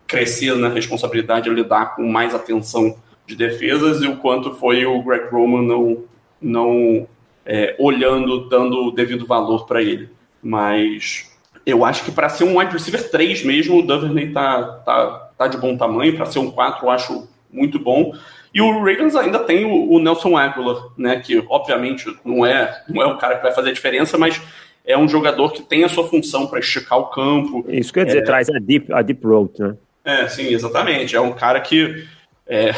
[0.06, 5.02] crescer na responsabilidade de lidar com mais atenção de defesas e o quanto foi o
[5.02, 6.04] Greg Roman não,
[6.42, 7.08] não
[7.46, 10.10] é, olhando, dando o devido valor para ele.
[10.42, 11.33] Mas
[11.66, 15.48] eu acho que para ser um wide receiver 3 mesmo, o Duvernay tá, tá, tá
[15.48, 16.16] de bom tamanho.
[16.16, 18.14] Para ser um 4, eu acho muito bom.
[18.54, 21.20] E o Ravens ainda tem o, o Nelson Aguilar, né?
[21.20, 24.40] Que obviamente não é, não é o cara que vai fazer a diferença, mas
[24.86, 27.66] é um jogador que tem a sua função para esticar o campo.
[27.68, 29.76] Isso quer dizer, traz a deep, a deep road, né?
[30.06, 31.16] É, sim, exatamente.
[31.16, 32.06] É um cara que,
[32.46, 32.74] é,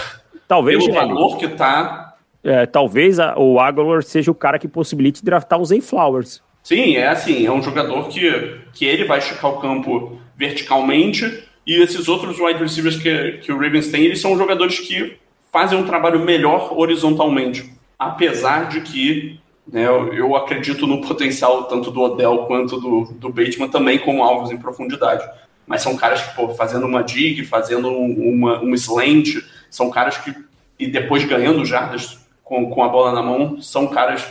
[0.47, 2.13] Talvez, pelo valor que tá.
[2.43, 6.41] é, talvez a- o Aguilar seja o cara que possibilite draftar o Zay Flowers.
[6.66, 11.76] Sim, é assim, é um jogador que, que ele vai esticar o campo verticalmente e
[11.80, 15.16] esses outros wide receivers que, que o Ravens tem, eles são jogadores que
[15.53, 17.72] fazem um trabalho melhor horizontalmente.
[17.99, 19.39] Apesar de que
[19.72, 24.49] né, eu, acredito no potencial tanto do Odell quanto do, do Bateman também como alvos
[24.49, 25.24] em profundidade.
[25.68, 29.36] Mas são caras que, pô, fazendo uma dig, fazendo um- uma, um slant,
[29.70, 30.34] são caras que,
[30.80, 34.26] e depois ganhando jardas com, com a bola na mão, são caras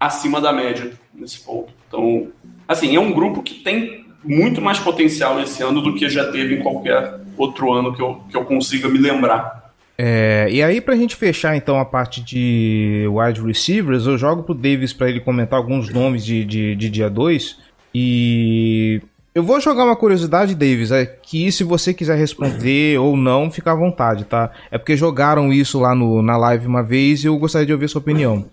[0.00, 1.72] acima da média nesse ponto.
[1.86, 2.28] Então,
[2.66, 6.54] assim, é um grupo que tem muito mais potencial esse ano do que já teve
[6.54, 9.60] em qualquer outro ano que eu, que eu consiga me lembrar.
[9.98, 14.54] É, e aí, pra gente fechar então a parte de wide receivers, eu jogo pro
[14.54, 17.58] Davis pra ele comentar alguns nomes de, de, de dia 2.
[17.94, 19.02] E
[19.34, 23.72] eu vou jogar uma curiosidade, Davis, é que se você quiser responder ou não, fica
[23.72, 24.50] à vontade, tá?
[24.70, 27.88] É porque jogaram isso lá no, na live uma vez e eu gostaria de ouvir
[27.88, 28.46] sua opinião.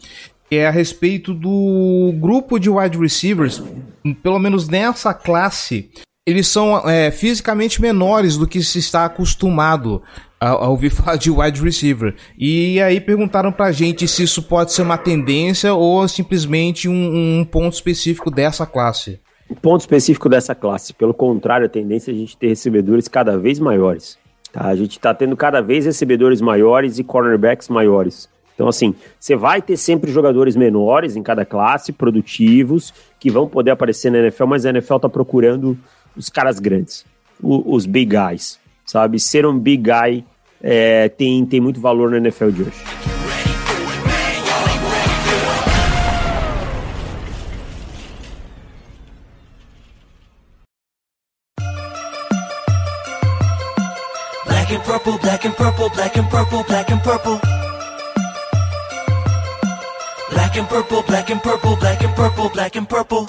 [0.50, 3.62] É a respeito do grupo de wide receivers,
[4.24, 5.90] pelo menos nessa classe,
[6.26, 10.02] eles são é, fisicamente menores do que se está acostumado
[10.40, 12.16] a, a ouvir falar de wide receiver.
[12.38, 17.46] E aí perguntaram pra gente se isso pode ser uma tendência ou simplesmente um, um
[17.46, 19.20] ponto específico dessa classe.
[19.50, 20.94] Um ponto específico dessa classe.
[20.94, 24.18] Pelo contrário, a tendência é a gente ter recebedores cada vez maiores.
[24.52, 24.66] Tá?
[24.68, 28.30] A gente está tendo cada vez recebedores maiores e cornerbacks maiores.
[28.58, 33.70] Então, assim, você vai ter sempre jogadores menores em cada classe, produtivos, que vão poder
[33.70, 35.78] aparecer na NFL, mas a NFL está procurando
[36.16, 37.06] os caras grandes,
[37.40, 39.20] os big guys, sabe?
[39.20, 40.26] Ser um big guy
[40.60, 42.84] é, tem, tem muito valor na NFL de hoje.
[54.48, 57.40] Black and purple, black and purple, black and purple, black and purple.
[60.38, 63.26] Black and purple, black and purple, black and purple, black and purple.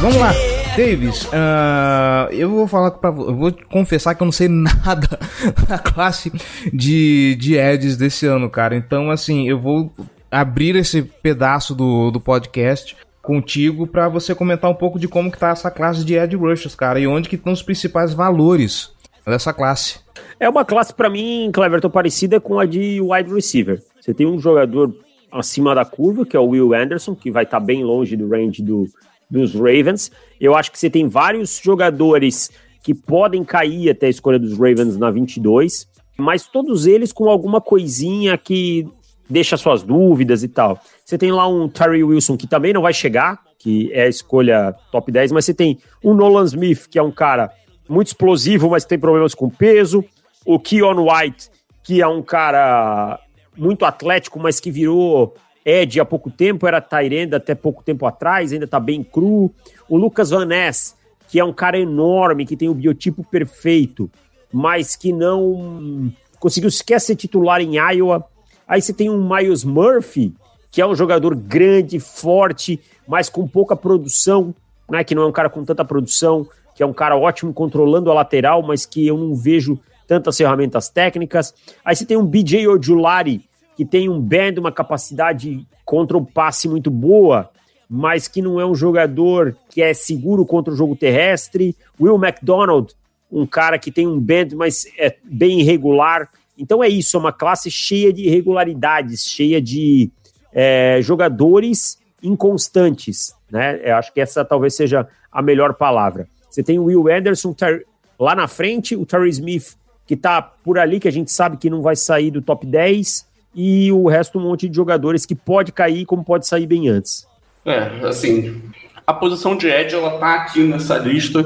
[0.00, 0.32] Vamos lá,
[0.76, 5.20] Davis, ah, eu vou falar pra vo- eu vou confessar que eu não sei nada
[5.68, 6.32] da classe
[6.72, 8.74] de, de Eds desse ano, cara.
[8.74, 9.92] Então, assim, eu vou
[10.28, 15.38] abrir esse pedaço do, do podcast contigo pra você comentar um pouco de como que
[15.38, 18.90] tá essa classe de Ed Rushers, cara, e onde que estão os principais valores
[19.24, 20.00] dessa classe.
[20.40, 23.80] É uma classe, pra mim, Cleverton, parecida com a de wide receiver.
[24.00, 24.92] Você tem um jogador
[25.30, 28.62] acima da curva, que é o Will Anderson, que vai estar bem longe do range
[28.62, 28.86] do,
[29.30, 30.10] dos Ravens.
[30.40, 32.50] Eu acho que você tem vários jogadores
[32.82, 37.60] que podem cair até a escolha dos Ravens na 22, mas todos eles com alguma
[37.60, 38.86] coisinha que
[39.28, 40.80] deixa suas dúvidas e tal.
[41.04, 44.74] Você tem lá um Terry Wilson que também não vai chegar, que é a escolha
[44.90, 47.50] top 10, mas você tem o Nolan Smith, que é um cara
[47.88, 50.04] muito explosivo, mas tem problemas com peso.
[50.44, 51.50] O Keon White,
[51.82, 53.20] que é um cara
[53.60, 55.34] muito atlético, mas que virou
[55.64, 59.52] Ed há pouco tempo, era Tyrande até pouco tempo atrás, ainda tá bem cru.
[59.88, 60.96] O Lucas Van Ness,
[61.28, 64.10] que é um cara enorme, que tem o biotipo perfeito,
[64.52, 68.24] mas que não conseguiu sequer ser titular em Iowa.
[68.66, 70.32] Aí você tem um Miles Murphy,
[70.70, 74.54] que é um jogador grande, forte, mas com pouca produção,
[74.88, 75.04] né?
[75.04, 78.14] Que não é um cara com tanta produção, que é um cara ótimo controlando a
[78.14, 81.54] lateral, mas que eu não vejo tantas ferramentas técnicas.
[81.84, 83.49] Aí você tem um BJ Ojulari,
[83.80, 87.48] que tem um band, uma capacidade contra o passe muito boa,
[87.88, 91.74] mas que não é um jogador que é seguro contra o jogo terrestre.
[91.98, 92.92] Will McDonald,
[93.32, 96.28] um cara que tem um band, mas é bem irregular.
[96.58, 100.10] Então é isso, é uma classe cheia de irregularidades, cheia de
[100.52, 103.80] é, jogadores inconstantes, né?
[103.82, 106.28] Eu acho que essa talvez seja a melhor palavra.
[106.50, 107.86] Você tem o Will Anderson Ter-
[108.18, 109.74] lá na frente, o Terry Smith,
[110.06, 113.29] que tá por ali, que a gente sabe que não vai sair do top 10,
[113.54, 117.26] e o resto um monte de jogadores que pode cair como pode sair bem antes.
[117.64, 118.62] É, assim,
[119.06, 121.44] a posição de Ed ela tá aqui nessa lista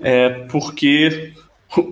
[0.00, 1.32] é, porque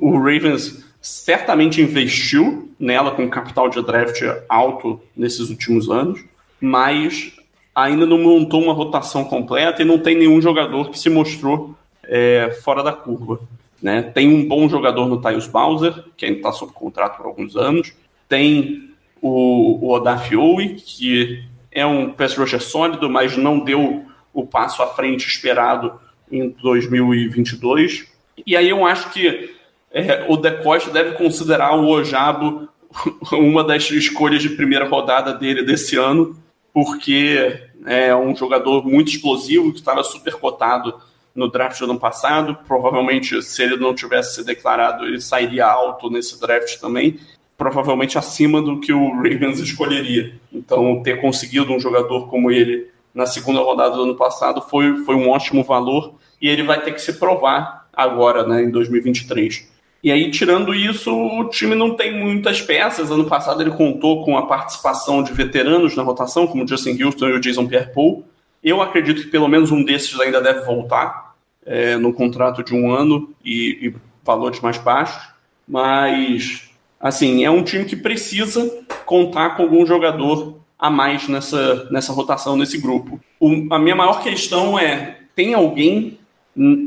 [0.00, 6.24] o Ravens certamente investiu nela com capital de draft alto nesses últimos anos,
[6.60, 7.32] mas
[7.74, 12.56] ainda não montou uma rotação completa e não tem nenhum jogador que se mostrou é,
[12.62, 13.40] fora da curva.
[13.80, 14.02] Né?
[14.02, 17.92] Tem um bom jogador no Tyus Bowser, que ainda está sob contrato por alguns anos.
[18.28, 18.87] Tem
[19.20, 24.82] o, o Odaf Owe, que é um pass rusher sólido, mas não deu o passo
[24.82, 26.00] à frente esperado
[26.30, 28.06] em 2022.
[28.46, 29.54] E aí eu acho que
[29.90, 32.68] é, o Decosta deve considerar o Ojabo
[33.32, 36.36] uma das escolhas de primeira rodada dele desse ano,
[36.72, 40.94] porque é um jogador muito explosivo que estava super cotado
[41.34, 42.58] no draft do ano passado.
[42.66, 47.18] Provavelmente, se ele não tivesse se declarado, ele sairia alto nesse draft também.
[47.58, 50.32] Provavelmente acima do que o Ravens escolheria.
[50.50, 55.14] Então, ter conseguido um jogador como ele na segunda rodada do ano passado foi, foi
[55.14, 59.68] um ótimo valor e ele vai ter que se provar agora, né, em 2023.
[60.02, 63.10] E aí, tirando isso, o time não tem muitas peças.
[63.10, 67.28] Ano passado ele contou com a participação de veteranos na rotação, como o Justin Houston
[67.28, 68.24] e o Jason Pierre-Paul.
[68.62, 71.34] Eu acredito que pelo menos um desses ainda deve voltar
[71.66, 73.94] é, no contrato de um ano e, e
[74.24, 75.32] valores mais baixos.
[75.66, 76.67] Mas,
[77.00, 82.56] assim, é um time que precisa contar com algum jogador a mais nessa, nessa rotação,
[82.56, 83.20] nesse grupo.
[83.40, 86.18] O, a minha maior questão é: tem alguém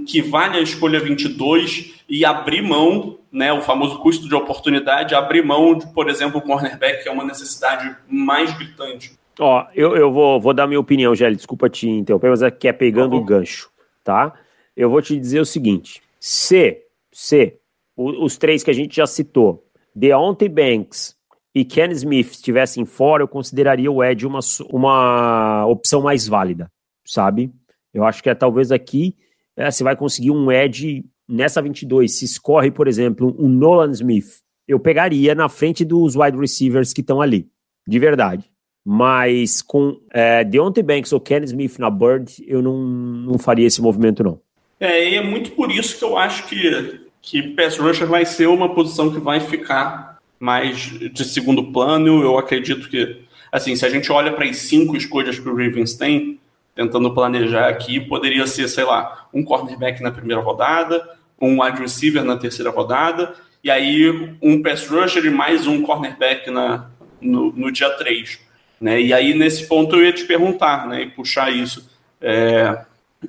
[0.05, 5.45] que vale a escolha 22 e abrir mão, né, o famoso custo de oportunidade, abrir
[5.45, 9.13] mão de, por exemplo, o cornerback, que é uma necessidade mais gritante.
[9.39, 12.73] Ó, eu, eu vou, vou dar minha opinião, Gelli, desculpa te interromper, mas aqui é
[12.73, 13.69] pegando o gancho,
[14.03, 14.33] tá?
[14.75, 16.81] Eu vou te dizer o seguinte, se,
[17.11, 17.55] se
[17.95, 19.65] os três que a gente já citou,
[19.95, 21.15] Deontay Banks
[21.53, 24.39] e Ken Smith estivessem fora, eu consideraria o Ed uma,
[24.69, 26.71] uma opção mais válida,
[27.05, 27.51] sabe?
[27.93, 29.15] Eu acho que é talvez aqui
[29.55, 32.17] é, você vai conseguir um edge nessa 22.
[32.17, 37.01] Se escorre, por exemplo, um Nolan Smith, eu pegaria na frente dos wide receivers que
[37.01, 37.47] estão ali,
[37.87, 38.49] de verdade.
[38.83, 43.81] Mas com é, Deontay Banks ou Ken Smith na Bird, eu não, não faria esse
[43.81, 44.41] movimento, não.
[44.79, 48.47] É, e é muito por isso que eu acho que, que pass rusher vai ser
[48.47, 52.23] uma posição que vai ficar mais de segundo plano.
[52.23, 55.93] Eu acredito que, assim, se a gente olha para as cinco escolhas que o Ravens
[55.93, 56.39] tem,
[56.75, 61.07] tentando planejar aqui, poderia ser, sei lá, um cornerback na primeira rodada,
[61.39, 66.49] um wide receiver na terceira rodada, e aí um pass rusher e mais um cornerback
[66.49, 66.89] na,
[67.21, 68.39] no, no dia 3.
[68.79, 68.99] Né?
[68.99, 71.87] E aí, nesse ponto, eu ia te perguntar, né, e puxar isso.
[72.19, 72.83] É,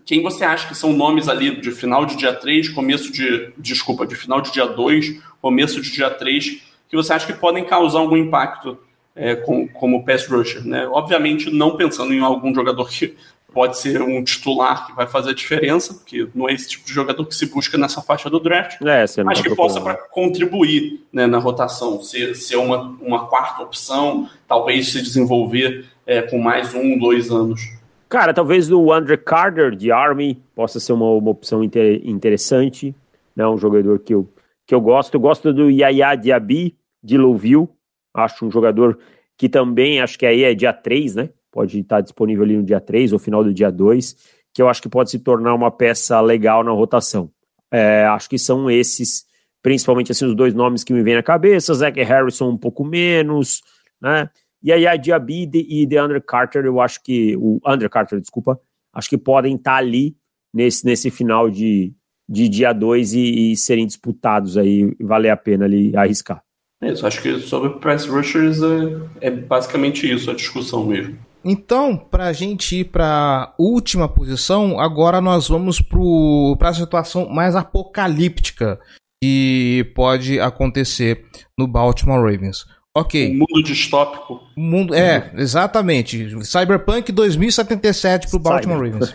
[0.04, 3.52] quem você acha que são nomes ali de final de dia 3, começo de.
[3.58, 7.64] Desculpa, de final de dia 2, começo de dia 3, que você acha que podem
[7.64, 8.78] causar algum impacto
[9.14, 10.86] é, com, como pass rusher, né?
[10.88, 13.14] Obviamente não pensando em algum jogador que
[13.52, 16.92] pode ser um titular que vai fazer a diferença, porque não é esse tipo de
[16.92, 21.26] jogador que se busca nessa faixa do draft, é, mas que possa pra contribuir né,
[21.26, 26.98] na rotação, ser, ser uma, uma quarta opção, talvez se desenvolver é, com mais um,
[26.98, 27.81] dois anos.
[28.12, 32.94] Cara, talvez o Andre Carter de Army possa ser uma, uma opção inter, interessante,
[33.34, 34.30] né, um jogador que eu,
[34.66, 35.14] que eu gosto.
[35.14, 37.70] Eu gosto do Yaya Diaby de Louisville,
[38.12, 38.98] acho um jogador
[39.34, 41.30] que também, acho que aí é dia 3, né?
[41.50, 44.14] Pode estar disponível ali no dia 3 ou final do dia 2,
[44.52, 47.30] que eu acho que pode se tornar uma peça legal na rotação.
[47.70, 49.24] É, acho que são esses,
[49.62, 53.62] principalmente assim, os dois nomes que me vêm na cabeça, Zach Harrison um pouco menos,
[53.98, 54.28] né?
[54.62, 58.60] E aí a Diaby e DeAndre Carter, eu acho que, o Andrew Carter, desculpa,
[58.94, 60.16] acho que podem estar ali
[60.54, 61.92] nesse, nesse final de,
[62.28, 66.42] de dia 2 e, e serem disputados aí, valer a pena ali arriscar.
[66.80, 68.60] É isso, acho que sobre press rushers
[69.20, 71.16] é, é basicamente isso, a discussão mesmo.
[71.44, 75.80] Então, para a gente ir para a última posição, agora nós vamos
[76.58, 78.78] para a situação mais apocalíptica
[79.22, 81.24] que pode acontecer
[81.58, 82.64] no Baltimore Ravens.
[82.94, 83.30] Ok.
[83.30, 84.40] Um mundo distópico.
[84.56, 86.44] Mundo, é, exatamente.
[86.44, 89.10] Cyberpunk 2077 para o Baltimore Ravens.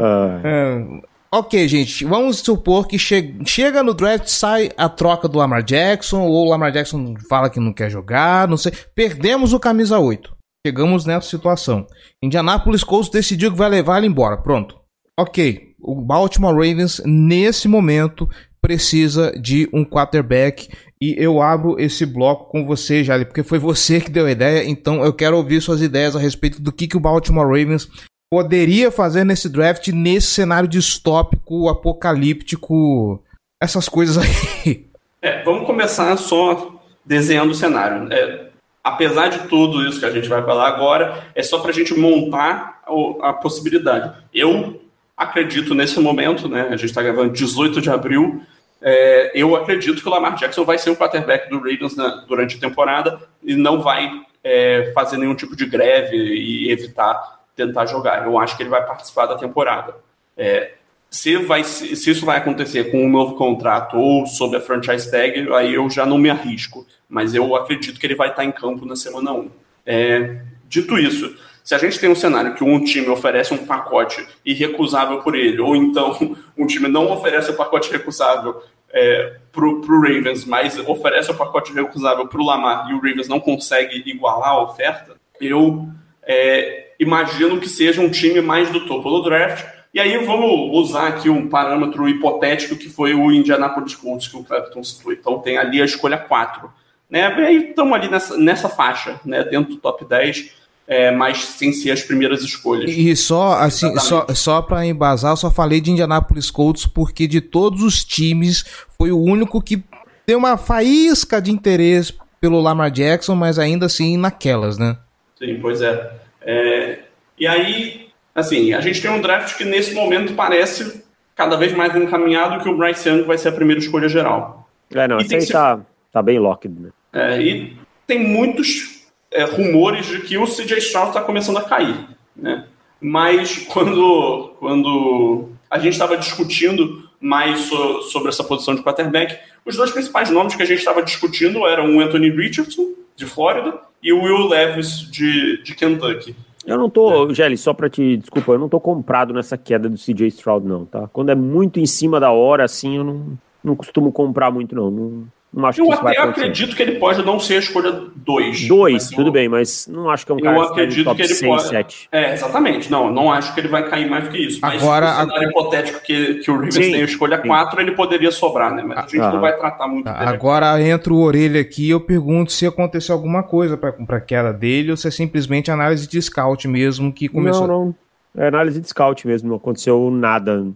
[0.00, 1.02] uh.
[1.38, 6.22] Ok, gente, vamos supor que che chega no draft, sai a troca do Lamar Jackson,
[6.22, 8.72] ou o Lamar Jackson fala que não quer jogar, não sei.
[8.94, 10.34] Perdemos o camisa 8.
[10.66, 11.86] Chegamos nessa situação.
[12.22, 14.38] Indianapolis Colts decidiu que vai levar ele embora.
[14.38, 14.78] Pronto.
[15.18, 15.74] Ok.
[15.78, 18.28] O Baltimore Ravens, nesse momento,
[18.62, 20.68] precisa de um quarterback.
[21.00, 24.64] E eu abro esse bloco com você, Jali, porque foi você que deu a ideia.
[24.64, 27.88] Então eu quero ouvir suas ideias a respeito do que, que o Baltimore Ravens
[28.30, 33.22] poderia fazer nesse draft, nesse cenário distópico, apocalíptico,
[33.62, 34.86] essas coisas aí.
[35.22, 38.12] É, vamos começar só desenhando o cenário.
[38.12, 38.48] É,
[38.82, 41.94] apesar de tudo isso que a gente vai falar agora, é só para a gente
[41.94, 44.12] montar a, a possibilidade.
[44.32, 44.80] Eu
[45.16, 46.68] acredito nesse momento, né?
[46.68, 48.42] A gente está gravando 18 de abril.
[48.88, 52.56] É, eu acredito que o Lamar Jackson vai ser o quarterback do Ravens né, durante
[52.56, 54.08] a temporada e não vai
[54.44, 58.24] é, fazer nenhum tipo de greve e evitar tentar jogar.
[58.24, 59.96] Eu acho que ele vai participar da temporada.
[60.36, 60.74] É,
[61.10, 65.52] se, vai, se isso vai acontecer com um novo contrato ou sob a franchise tag,
[65.54, 66.86] aí eu já não me arrisco.
[67.08, 69.50] Mas eu acredito que ele vai estar em campo na semana 1.
[69.84, 74.24] É, dito isso, se a gente tem um cenário que um time oferece um pacote
[74.44, 78.62] irrecusável por ele, ou então um time não oferece o um pacote recusável
[78.96, 83.28] é, para o Ravens, mas oferece o pacote recusável para o Lamar e o Ravens
[83.28, 85.86] não consegue igualar a oferta, eu
[86.22, 89.66] é, imagino que seja um time mais do topo do draft.
[89.92, 94.44] E aí vamos usar aqui um parâmetro hipotético que foi o Indianapolis Colts que o
[94.44, 95.12] Clapton citou.
[95.12, 96.70] Então tem ali a escolha 4.
[97.08, 97.34] Né?
[97.38, 99.44] E aí estamos ali nessa, nessa faixa, né?
[99.44, 100.54] dentro do top 10
[100.86, 102.90] é, mas sem ser as primeiras escolhas.
[102.90, 107.40] E só assim, só, só para embasar, eu só falei de Indianapolis Colts porque de
[107.40, 108.64] todos os times
[108.96, 109.82] foi o único que
[110.26, 114.96] deu uma faísca de interesse pelo Lamar Jackson, mas ainda assim naquelas, né?
[115.38, 116.12] Sim, pois é.
[116.42, 116.98] é.
[117.38, 121.94] E aí, assim, a gente tem um draft que nesse momento parece cada vez mais
[121.94, 124.68] encaminhado que o Bryce Young vai ser a primeira escolha geral.
[124.94, 125.80] É, não, isso aí tá,
[126.12, 126.90] tá bem locked, né?
[127.12, 127.76] É, e
[128.06, 128.95] tem muitos
[129.36, 132.64] é, rumores de que o CJ Stroud está começando a cair, né?
[133.00, 139.76] Mas quando, quando a gente estava discutindo mais so, sobre essa posição de quarterback, os
[139.76, 144.12] dois principais nomes que a gente estava discutindo eram o Anthony Richardson, de Flórida, e
[144.12, 146.34] o Will Levis, de, de Kentucky.
[146.66, 147.34] Eu não tô, é.
[147.34, 150.84] Gelli, só para te, desculpa, eu não tô comprado nessa queda do CJ Stroud não,
[150.84, 151.08] tá?
[151.12, 154.90] Quando é muito em cima da hora assim, eu não, não costumo comprar muito não,
[154.90, 155.26] não
[155.56, 158.68] não acho eu que isso até acredito que ele pode não ser a escolha 2.
[158.68, 161.34] 2, tudo bem, mas não acho que é um cara eu acredito top que ele
[161.34, 162.08] 6, pode, 7.
[162.12, 162.90] É, exatamente.
[162.90, 164.58] Não, não acho que ele vai cair mais do que isso.
[164.60, 165.50] Mas Agora, no cenário a...
[165.50, 168.82] hipotético que, que o Ravens tem a escolha 4, ele poderia sobrar, né?
[168.82, 170.16] Mas a gente ah, não vai tratar muito dele.
[170.18, 174.52] Agora entra o orelha aqui e eu pergunto se aconteceu alguma coisa para a queda
[174.52, 177.66] dele ou se é simplesmente análise de scout mesmo que começou.
[177.66, 178.44] Não, não.
[178.44, 180.66] É análise de scout mesmo, não aconteceu nada.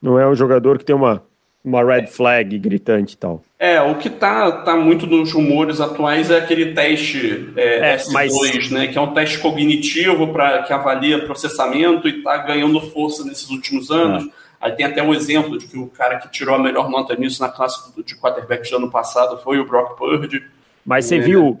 [0.00, 1.22] Não é um jogador que tem uma
[1.64, 3.42] uma red flag gritante e tal.
[3.58, 8.12] É, o que tá, tá muito nos rumores atuais é aquele teste é, é, S2,
[8.12, 8.70] mas...
[8.70, 8.86] né?
[8.86, 13.90] Que é um teste cognitivo para que avalia processamento e tá ganhando força nesses últimos
[13.90, 14.26] anos.
[14.26, 14.28] É.
[14.60, 17.40] Aí tem até um exemplo de que o cara que tirou a melhor nota nisso
[17.42, 20.42] na classe de quarterback do ano passado foi o Brock Purdy.
[20.84, 21.20] Mas você é.
[21.20, 21.58] viu,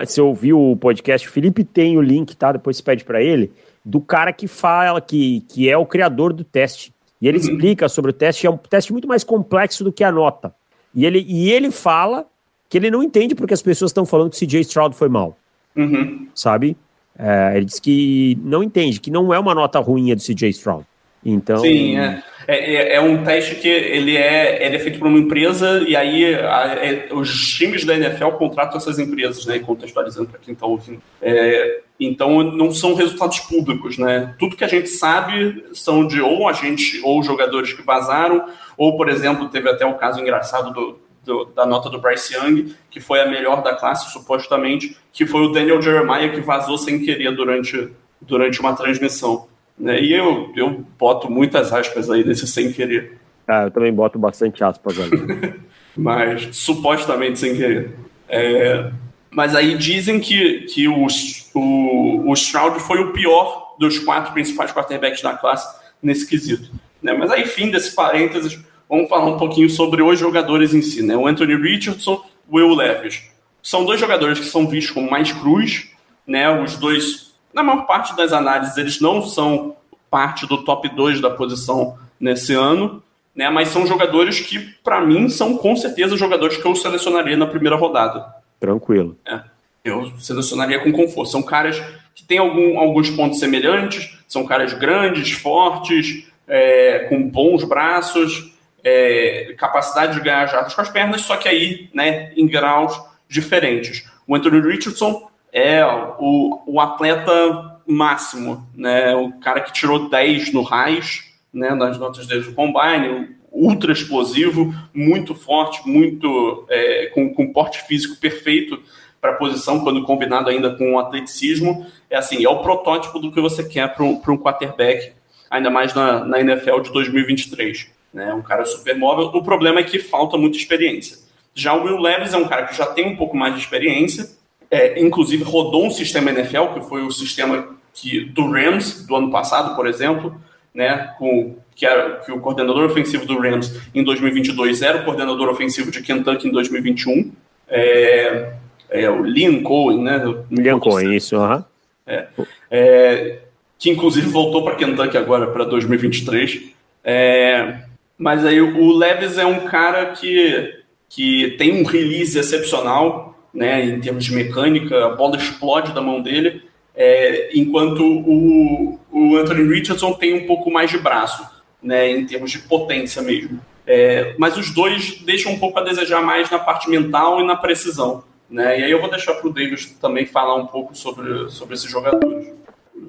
[0.00, 2.52] você ouviu o podcast, o Felipe tem o link, tá?
[2.52, 3.52] Depois você pede para ele,
[3.84, 6.92] do cara que fala, que, que é o criador do teste.
[7.26, 10.12] E ele explica sobre o teste, é um teste muito mais complexo do que a
[10.12, 10.54] nota.
[10.94, 12.24] E ele, e ele fala
[12.68, 15.36] que ele não entende porque as pessoas estão falando que o CJ Stroud foi mal.
[15.74, 16.28] Uhum.
[16.32, 16.76] Sabe?
[17.18, 20.50] É, ele diz que não entende, que não é uma nota ruim a do CJ
[20.50, 20.86] Stroud.
[21.24, 21.58] Então...
[21.58, 22.22] Sim, é.
[22.46, 25.96] É, é, é, um teste que ele é, ele é feito por uma empresa e
[25.96, 29.58] aí a, é, os times da NFL contratam essas empresas, né?
[29.58, 31.02] Contextualizando para quem está ouvindo.
[31.20, 34.34] É, então não são resultados públicos, né?
[34.38, 38.96] Tudo que a gente sabe são de ou a gente ou jogadores que vazaram, ou
[38.96, 42.76] por exemplo teve até o um caso engraçado do, do, da nota do Bryce Young,
[42.88, 47.04] que foi a melhor da classe supostamente, que foi o Daniel Jeremiah que vazou sem
[47.04, 47.90] querer durante
[48.20, 49.46] durante uma transmissão.
[49.78, 50.00] Né?
[50.00, 53.18] E eu, eu boto muitas aspas aí nesse sem querer.
[53.46, 55.54] Ah, eu também boto bastante aspas ali.
[55.96, 57.94] mas supostamente sem querer.
[58.28, 58.90] É,
[59.30, 61.06] mas aí dizem que, que o,
[61.54, 66.70] o, o Stroud foi o pior dos quatro principais quarterbacks da classe nesse quesito.
[67.02, 67.12] Né?
[67.12, 68.58] Mas aí, fim desse parênteses,
[68.88, 71.02] vamos falar um pouquinho sobre os jogadores em si.
[71.02, 71.16] Né?
[71.16, 73.22] O Anthony Richardson, o Will Levis.
[73.62, 75.88] São dois jogadores que são vistos como mais cruz.
[76.26, 76.48] Né?
[76.62, 77.25] Os dois
[77.56, 79.74] na maior parte das análises, eles não são
[80.10, 83.02] parte do top 2 da posição nesse ano,
[83.34, 83.48] né?
[83.48, 87.74] Mas são jogadores que, para mim, são com certeza jogadores que eu selecionaria na primeira
[87.74, 88.26] rodada.
[88.60, 89.16] Tranquilo.
[89.24, 89.40] É,
[89.82, 91.30] eu selecionaria com conforto.
[91.30, 91.82] São caras
[92.14, 98.52] que têm algum, alguns pontos semelhantes, são caras grandes, fortes, é, com bons braços,
[98.84, 104.04] é, capacidade de ganhar jardas com as pernas, só que aí, né, em graus diferentes.
[104.26, 105.82] O Anthony Richardson é
[106.18, 109.16] o, o atleta máximo, né?
[109.16, 114.74] O cara que tirou 10 no RAIS, né, nas notas dele do Combine, ultra explosivo,
[114.92, 118.78] muito forte, muito é, com, com porte físico perfeito
[119.18, 121.86] para a posição, quando combinado ainda com o atleticismo.
[122.10, 125.12] É assim, é o protótipo do que você quer para um, um quarterback,
[125.50, 127.90] ainda mais na, na NFL de 2023.
[128.12, 128.34] Né?
[128.34, 129.30] Um cara super móvel.
[129.32, 131.16] O problema é que falta muita experiência.
[131.54, 134.35] Já o Will Levis é um cara que já tem um pouco mais de experiência,
[134.70, 139.30] é, inclusive rodou um sistema NFL, que foi o sistema que, do Rams do ano
[139.30, 140.34] passado, por exemplo,
[140.74, 145.48] né, com, que, era, que o coordenador ofensivo do Rams em 2022 era o coordenador
[145.48, 147.32] ofensivo de Kentucky em 2021.
[147.68, 148.52] É,
[148.90, 150.22] é o Liam Cohen, né?
[150.50, 151.64] Liam Cohen, isso, aham.
[152.06, 152.26] É,
[152.70, 153.38] é,
[153.78, 156.70] que inclusive voltou para Kentucky agora, para 2023.
[157.02, 157.78] É,
[158.18, 164.00] mas aí o Levis é um cara que, que tem um release excepcional, né, em
[164.00, 166.62] termos de mecânica, a bola explode da mão dele,
[166.94, 171.42] é, enquanto o, o Anthony Richardson tem um pouco mais de braço,
[171.82, 173.58] né, em termos de potência mesmo.
[173.86, 177.56] É, mas os dois deixam um pouco a desejar mais na parte mental e na
[177.56, 178.24] precisão.
[178.50, 178.80] Né?
[178.80, 181.90] E aí eu vou deixar para o Davis também falar um pouco sobre, sobre esses
[181.90, 182.52] jogadores.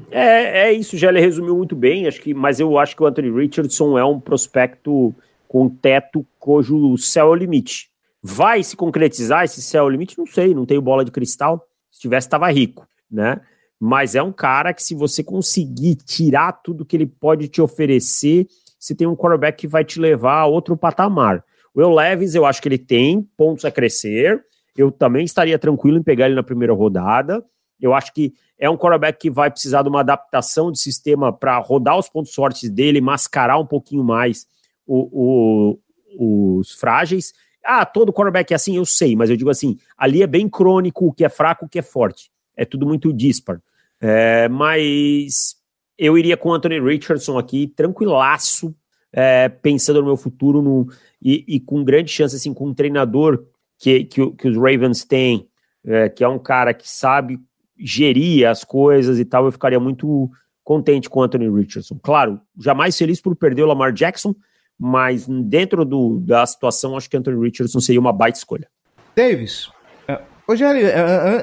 [0.09, 3.05] É, é isso, já ele resumiu muito bem, acho que, mas eu acho que o
[3.05, 5.13] Anthony Richardson é um prospecto
[5.47, 7.89] com teto cujo céu é o limite.
[8.21, 10.17] Vai se concretizar esse céu limite?
[10.17, 11.65] Não sei, não tenho bola de cristal.
[11.91, 13.41] Se tivesse, estava rico, né?
[13.79, 18.47] Mas é um cara que, se você conseguir tirar tudo que ele pode te oferecer,
[18.79, 21.43] você tem um quarterback que vai te levar a outro patamar.
[21.73, 24.43] O Will Levis, eu acho que ele tem pontos a crescer.
[24.75, 27.43] Eu também estaria tranquilo em pegar ele na primeira rodada.
[27.79, 31.57] Eu acho que é um quarterback que vai precisar de uma adaptação de sistema para
[31.59, 34.47] rodar os pontos fortes dele, mascarar um pouquinho mais
[34.85, 35.77] o,
[36.17, 37.33] o, os frágeis.
[37.69, 41.07] Ah, todo quarterback é assim, eu sei, mas eu digo assim, ali é bem crônico
[41.07, 42.31] o que é fraco, o que é forte.
[42.55, 43.61] É tudo muito dispar.
[43.99, 45.57] É, mas
[45.97, 48.73] eu iria com o Anthony Richardson aqui, tranquilaço,
[49.11, 50.87] é, pensando no meu futuro no,
[51.21, 53.45] e, e, com grande chance, assim, com um treinador
[53.77, 55.47] que, que, que os Ravens têm,
[55.85, 57.39] é, que é um cara que sabe
[57.77, 60.29] gerir as coisas e tal, eu ficaria muito
[60.63, 61.99] contente com o Anthony Richardson.
[62.01, 64.35] Claro, jamais feliz por perder o Lamar Jackson,
[64.79, 68.67] mas dentro do, da situação, acho que Anthony Richardson seria uma baita escolha.
[69.15, 69.69] Davis,
[70.47, 70.83] Ô, Gelli,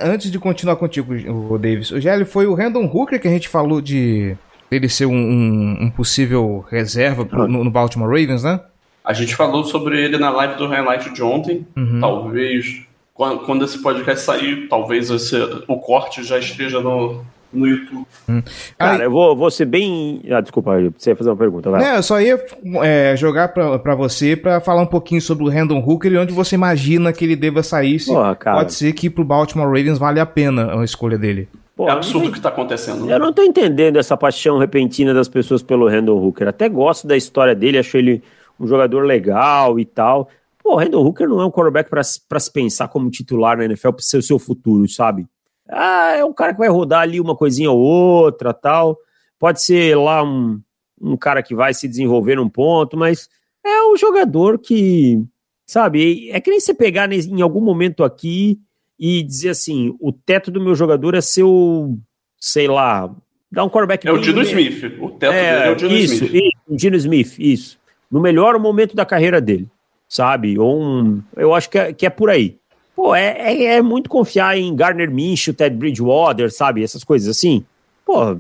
[0.00, 3.50] antes de continuar contigo, o Davis, o Gelli foi o Randall Hooker que a gente
[3.50, 4.34] falou de
[4.70, 8.60] ele ser um, um, um possível reserva pro, no, no, Baltimore Ravens, né?
[9.04, 11.66] A gente falou sobre ele na live do highlight de ontem.
[11.76, 12.00] Uhum.
[12.00, 15.36] Talvez, quando, quando, esse podcast sair, talvez esse,
[15.68, 17.22] o corte já esteja no,
[17.54, 18.06] no YouTube.
[18.28, 18.42] Hum.
[18.78, 20.22] Cara, Aí, eu vou, vou ser bem.
[20.30, 21.70] Ah, desculpa, você ia fazer uma pergunta.
[21.70, 21.84] Vai.
[21.84, 22.42] É, eu só ia
[22.82, 26.32] é, jogar pra, pra você pra falar um pouquinho sobre o Randall Hooker e onde
[26.32, 27.98] você imagina que ele deva sair.
[27.98, 31.48] Se Porra, pode ser que pro Baltimore Ravens vale a pena a escolha dele.
[31.76, 33.10] Pô, é absurdo o que tá acontecendo.
[33.10, 36.46] Eu não tô entendendo essa paixão repentina das pessoas pelo Randall Hooker.
[36.48, 38.22] Até gosto da história dele, acho ele
[38.58, 40.28] um jogador legal e tal.
[40.62, 42.02] Pô, o Randall Hooker não é um quarterback para
[42.40, 45.26] se pensar como titular na NFL para ser o seu futuro, sabe?
[45.68, 48.98] Ah, é um cara que vai rodar ali uma coisinha ou outra, tal.
[49.38, 50.60] Pode ser lá um,
[51.00, 53.28] um cara que vai se desenvolver num ponto, mas
[53.64, 55.22] é um jogador que,
[55.66, 58.60] sabe, é que nem você pegar em algum momento aqui
[58.98, 61.98] e dizer assim, o teto do meu jogador é seu,
[62.38, 63.10] sei lá,
[63.50, 64.06] dar um quarterback...
[64.06, 66.34] É o Dino Smith, o teto é, dele é o Dino isso, Smith.
[66.34, 67.78] Isso, o Dino Smith, isso.
[68.10, 69.68] No melhor momento da carreira dele,
[70.08, 70.58] sabe?
[70.58, 72.58] Ou um, eu acho que é, que é por aí.
[72.94, 76.82] Pô, é, é, é, muito confiar em Garner Minshew, Ted Bridgewater, sabe?
[76.82, 77.64] Essas coisas assim.
[78.06, 78.36] Pô,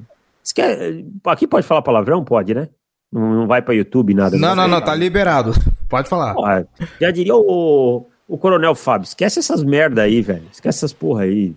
[0.54, 1.02] quer...
[1.24, 2.24] aqui pode falar palavrão?
[2.24, 2.68] Pode, né?
[3.12, 4.36] Não, não vai para YouTube, nada.
[4.36, 5.52] Não, não, não, tá liberado.
[5.88, 6.34] Pode falar.
[6.34, 6.42] Pô,
[7.00, 10.46] já diria o, o Coronel Fábio, esquece essas merda aí, velho.
[10.50, 11.54] Esquece essas porra aí.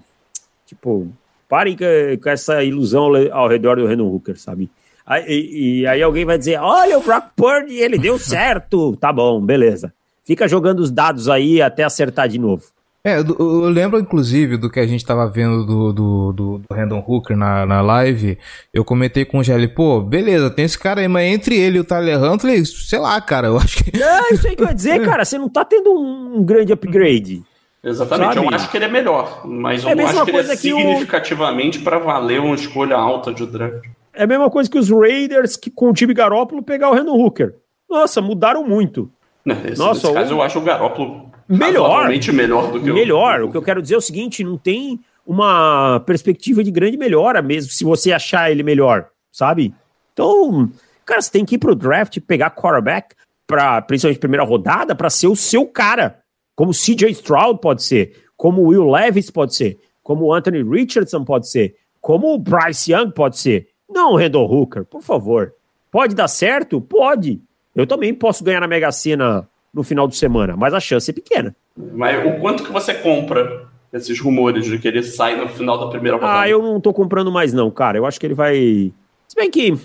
[0.68, 1.08] Tipo,
[1.50, 1.76] parem
[2.22, 4.70] com essa ilusão ao redor do Renan Hooker, sabe?
[5.06, 8.96] Aí, e, e, aí alguém vai dizer, olha o Brock Purdy, ele deu certo.
[8.98, 9.94] tá bom, beleza.
[10.24, 12.66] Fica jogando os dados aí até acertar de novo.
[13.08, 17.02] É, eu lembro inclusive do que a gente tava vendo do, do, do, do Randall
[17.08, 18.38] Hooker na, na live.
[18.74, 21.80] Eu comentei com o Gelli, pô, beleza, tem esse cara aí, mas entre ele e
[21.80, 23.98] o Tyler Huntley, sei lá, cara, eu acho que.
[23.98, 27.44] Não, isso aí que eu ia dizer, cara, você não tá tendo um, grande upgrade.
[27.82, 28.46] Exatamente, sabe?
[28.46, 31.78] eu acho que ele é melhor, mas eu é não acho que ele é significativamente
[31.78, 31.84] o...
[31.84, 33.88] para valer uma escolha alta de draft.
[34.14, 37.18] É a mesma coisa que os Raiders que com o time Garópolo pegar o Randall
[37.18, 37.56] Hooker.
[37.90, 39.10] Nossa, mudaram muito.
[39.46, 42.10] Nesse, Nossa, nesse caso, eu acho o Garópolo melhor.
[42.34, 43.42] melhor do que melhor.
[43.42, 43.48] O...
[43.48, 47.42] o que eu quero dizer é o seguinte: não tem uma perspectiva de grande melhora
[47.42, 49.74] mesmo, se você achar ele melhor, sabe?
[50.14, 50.72] Então,
[51.06, 53.14] cara, você tem que ir pro draft pegar quarterback,
[53.46, 56.20] pra, principalmente primeira rodada, para ser o seu cara.
[56.56, 61.76] Como CJ Stroud pode ser, como Will Levis pode ser, como Anthony Richardson pode ser,
[62.00, 63.68] como o Bryce Young pode ser.
[63.88, 65.54] Não, Randall Hooker, por favor.
[65.92, 66.82] Pode dar certo?
[66.82, 67.42] Pode.
[67.76, 71.14] Eu também posso ganhar na Mega Sena no final de semana, mas a chance é
[71.14, 71.56] pequena.
[71.94, 75.88] Mas o quanto que você compra esses rumores de que ele sai no final da
[75.88, 76.42] primeira rodada?
[76.42, 77.98] Ah, eu não tô comprando mais não, cara.
[77.98, 78.92] Eu acho que ele vai...
[79.28, 79.78] Se bem que,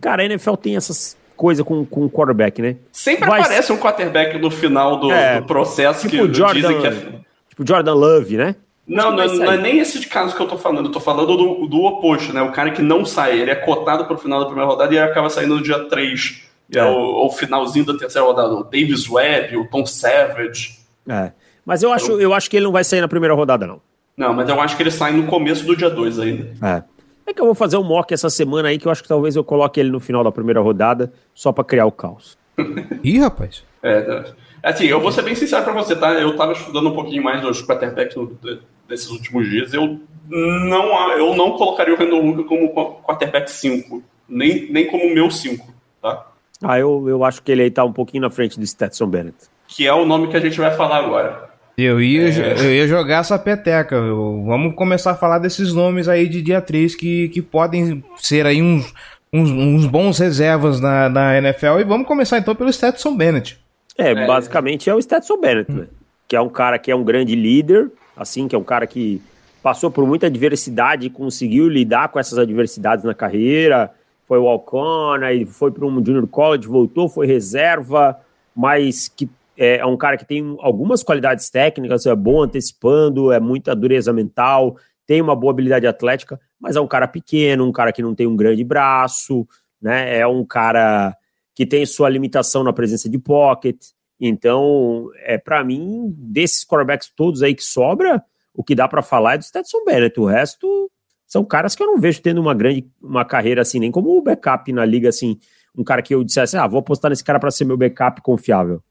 [0.00, 2.76] cara, a NFL tem essas coisa com, com o quarterback, né?
[2.90, 6.80] Sempre Vai aparece um quarterback no final do, É, do processo Tipo que Jordan, dizem
[6.80, 6.90] que é.
[7.48, 8.56] tipo Jordan Love, né?
[8.88, 11.36] Não, não, não é nem esse de caso que eu tô falando, eu tô falando
[11.36, 12.40] do, do oposto, né?
[12.40, 15.28] O cara que não sai, ele é cotado pro final da primeira rodada e acaba
[15.28, 16.47] saindo no dia 3.
[16.74, 16.84] É, É.
[16.84, 18.54] o, o finalzinho da terceira rodada.
[18.54, 20.78] O Davis Webb, o Tom Savage.
[21.08, 21.32] É.
[21.64, 23.80] Mas eu acho, eu acho que ele não vai sair na primeira rodada, não.
[24.16, 26.48] Não, mas eu acho que ele sai no começo do dia 2 ainda.
[26.62, 26.82] É.
[27.26, 29.36] É que eu vou fazer um mock essa semana aí que eu acho que talvez
[29.36, 32.36] eu coloque ele no final da primeira rodada só pra criar o caos.
[33.04, 33.62] Ih, rapaz.
[33.82, 34.24] É, né?
[34.62, 36.12] assim, eu vou ser bem sincero pra você, tá?
[36.14, 38.16] Eu tava estudando um pouquinho mais dos quarterbacks
[38.88, 39.72] desses últimos dias.
[39.74, 45.12] Eu não, eu não colocaria o Randall Hooker como qu- quarterback 5, nem, nem como
[45.14, 45.66] meu 5,
[46.02, 46.27] tá?
[46.62, 49.36] Ah, eu, eu acho que ele aí tá um pouquinho na frente do Stetson Bennett.
[49.68, 51.48] Que é o nome que a gente vai falar agora.
[51.76, 52.28] Eu ia,
[52.60, 53.94] eu ia jogar essa peteca.
[53.94, 58.44] Eu- vamos começar a falar desses nomes aí de dia 3 que, que podem ser
[58.46, 58.92] aí uns,
[59.32, 61.78] uns, uns bons reservas na, na NFL.
[61.78, 63.56] E vamos começar então pelo Stetson Bennett.
[63.96, 65.86] É, basicamente é o Stetson Bennett, né?
[66.26, 69.22] Que é um cara que é um grande líder, assim, que é um cara que
[69.62, 73.90] passou por muita adversidade e conseguiu lidar com essas adversidades na carreira.
[74.28, 78.20] Foi walk-on, aí foi para um junior college, voltou, foi reserva,
[78.54, 83.40] mas que é, é um cara que tem algumas qualidades técnicas, é bom antecipando, é
[83.40, 84.76] muita dureza mental,
[85.06, 88.26] tem uma boa habilidade atlética, mas é um cara pequeno, um cara que não tem
[88.26, 89.48] um grande braço,
[89.80, 90.18] né?
[90.18, 91.16] É um cara
[91.54, 93.76] que tem sua limitação na presença de pocket.
[94.20, 98.22] Então, é para mim, desses quarterbacks todos aí que sobra,
[98.54, 100.20] o que dá para falar é do Stetson Bennett.
[100.20, 100.90] O resto
[101.28, 104.72] são caras que eu não vejo tendo uma grande uma carreira assim, nem como backup
[104.72, 105.38] na liga assim,
[105.76, 108.82] um cara que eu dissesse, ah, vou apostar nesse cara para ser meu backup confiável.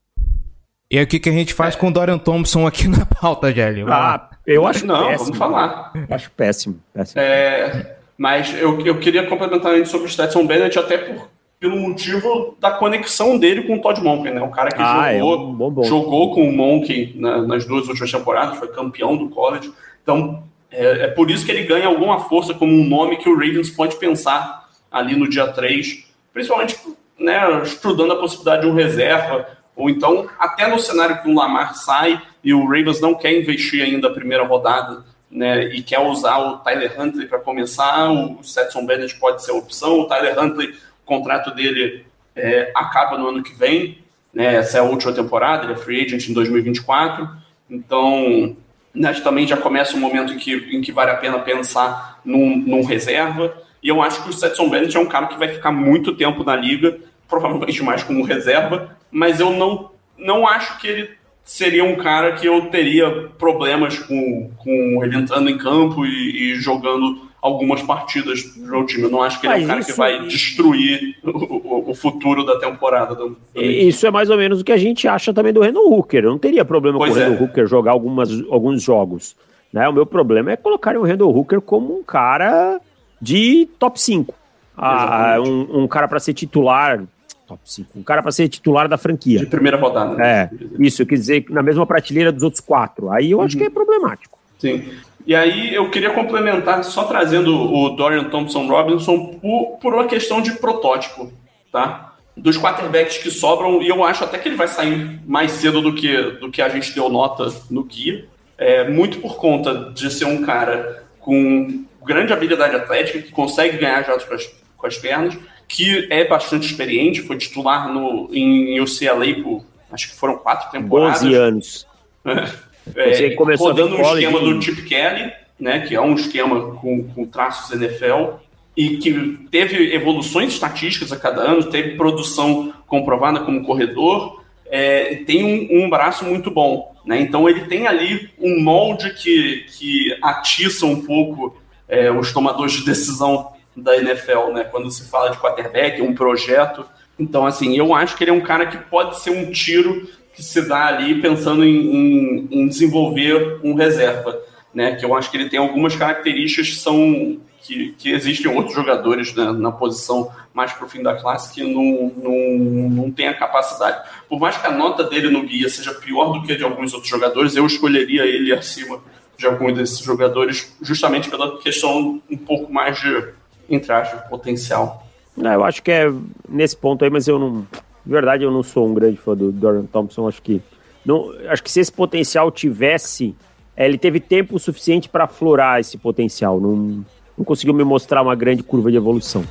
[0.90, 3.52] E aí o que, que a gente faz com o Dorian Thompson aqui na pauta,
[3.52, 3.84] Gelli?
[3.90, 5.26] Ah, eu acho Não, péssimo.
[5.26, 5.92] vamos falar.
[5.94, 7.20] Eu Acho péssimo, péssimo.
[7.22, 11.28] É, mas eu, eu queria complementar ainda sobre o Stetson Bennett, até por,
[11.60, 14.42] pelo motivo da conexão dele com o Todd Monken, né?
[14.42, 15.88] O cara que Ah, é jogou, um bom ponto.
[15.90, 19.70] jogou com o Monken na- nas duas últimas temporadas, foi campeão do college.
[20.02, 23.36] Então, é, é por isso que ele ganha alguma força como um nome que o
[23.36, 26.78] Ravens pode pensar ali no dia 3, principalmente
[27.20, 31.76] né, estudando a possibilidade de um reserva, ou então até no cenário que o Lamar
[31.76, 36.38] sai e o Ravens não quer investir ainda a primeira rodada né, e quer usar
[36.38, 40.70] o Tyler Huntley para começar, o Stetson Bennett pode ser a opção, o Tyler Huntley,
[40.70, 42.06] o contrato dele
[42.36, 44.00] é, acaba no ano que vem,
[44.34, 47.30] né, essa é a última temporada, ele é free agent em 2024,
[47.70, 48.56] então
[48.98, 52.58] né, também já começa um momento em que, em que vale a pena pensar num,
[52.58, 55.72] num reserva, e eu acho que o Stetson Bennett é um cara que vai ficar
[55.72, 61.10] muito tempo na liga, provavelmente mais como reserva, mas eu não, não acho que ele
[61.44, 66.56] seria um cara que eu teria problemas com, com ele entrando em campo e, e
[66.56, 69.04] jogando algumas partidas do meu time.
[69.04, 71.92] Eu não acho que ele é um Mas cara isso- que vai destruir o, o-
[71.92, 73.14] o futuro da temporada.
[73.16, 75.92] Do, do Isso é mais ou menos o que a gente acha também do Randall
[75.92, 76.24] Hooker.
[76.24, 77.26] Eu não teria problema Pois com o é.
[77.28, 79.36] Randall Hooker jogar algumas, alguns jogos.
[79.72, 79.88] Né?
[79.88, 82.80] O meu problema é colocarem o Randall Hooker como um cara
[83.22, 84.34] de top 5.
[84.76, 87.04] Ah, um, um cara para ser titular.
[87.48, 87.90] Top 5.
[87.98, 89.40] Um cara para ser titular da franquia.
[89.40, 90.16] de primeira rodada.
[90.16, 90.28] né?
[90.28, 93.10] É, isso, quer dizer, na mesma prateleira dos outros quatro.
[93.10, 93.62] Aí eu acho Uhum.
[93.62, 94.38] que é problemático.
[94.60, 94.84] Sim.
[95.28, 100.42] E aí eu queria complementar, só trazendo o Dorian Thompson Robinson por, por uma questão
[100.42, 101.34] de protótipo,
[101.70, 102.14] tá?
[102.36, 105.94] Dos quarterbacks que sobram, e eu acho até que ele vai sair mais cedo do
[105.94, 108.26] que, do que a gente deu nota no guia,
[108.58, 114.06] é, muito por conta de ser um cara com grande habilidade atlética, que consegue ganhar
[114.06, 119.44] jogos com as, com as pernas, que é bastante experiente, foi titular no, em UCLA
[119.44, 121.22] por acho que foram quatro temporadas.
[121.22, 121.88] 12 anos.
[122.94, 126.14] Você É, começou rodando um college esquema em- do Chip Kelly, né, que é um
[126.16, 128.36] esquema com, com traços NFL,
[128.76, 135.44] e que teve evoluções estatísticas a cada ano, teve produção comprovada como corredor, é, tem
[135.44, 136.96] um, um braço muito bom.
[137.06, 137.22] Né?
[137.22, 141.58] Então ele tem ali um molde que, que atiça um pouco
[141.88, 144.64] é, os tomadores de decisão da NFL, né?
[144.66, 146.86] quando se fala de quarterback, um projeto.
[147.18, 150.08] Então, assim, eu acho que ele é um cara que pode ser um tiro
[150.38, 154.40] que se dá ali pensando em, em- em desenvolver um reserva,
[154.72, 154.96] né?
[154.96, 159.34] Que eu acho que ele tem algumas características que são que, que existem outros jogadores
[159.36, 164.08] né, na posição mais pro fim da classe que não, não, não tem a capacidade.
[164.30, 166.94] Por mais que a nota dele no guia seja pior do que a de alguns
[166.94, 169.00] outros jogadores, eu escolheria ele acima
[169.38, 173.30] de alguns desses jogadores, justamente pela questão um pouco mais de,
[173.70, 175.06] entre aspas, potencial.
[175.36, 176.12] Não, eu acho que é
[176.48, 177.68] nesse ponto aí, mas eu não.
[178.08, 180.30] De verdade, eu não sou um grande fã do Dorian Thompson.
[180.30, 180.62] Acho que.
[181.06, 183.36] Não, acho que se esse potencial tivesse.
[183.76, 186.58] é, ele teve tempo suficiente para aflorar esse potencial.
[186.58, 187.04] Não,
[187.38, 189.44] não conseguiu me mostrar uma grande curva de evolução.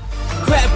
[0.46, 0.74] Crab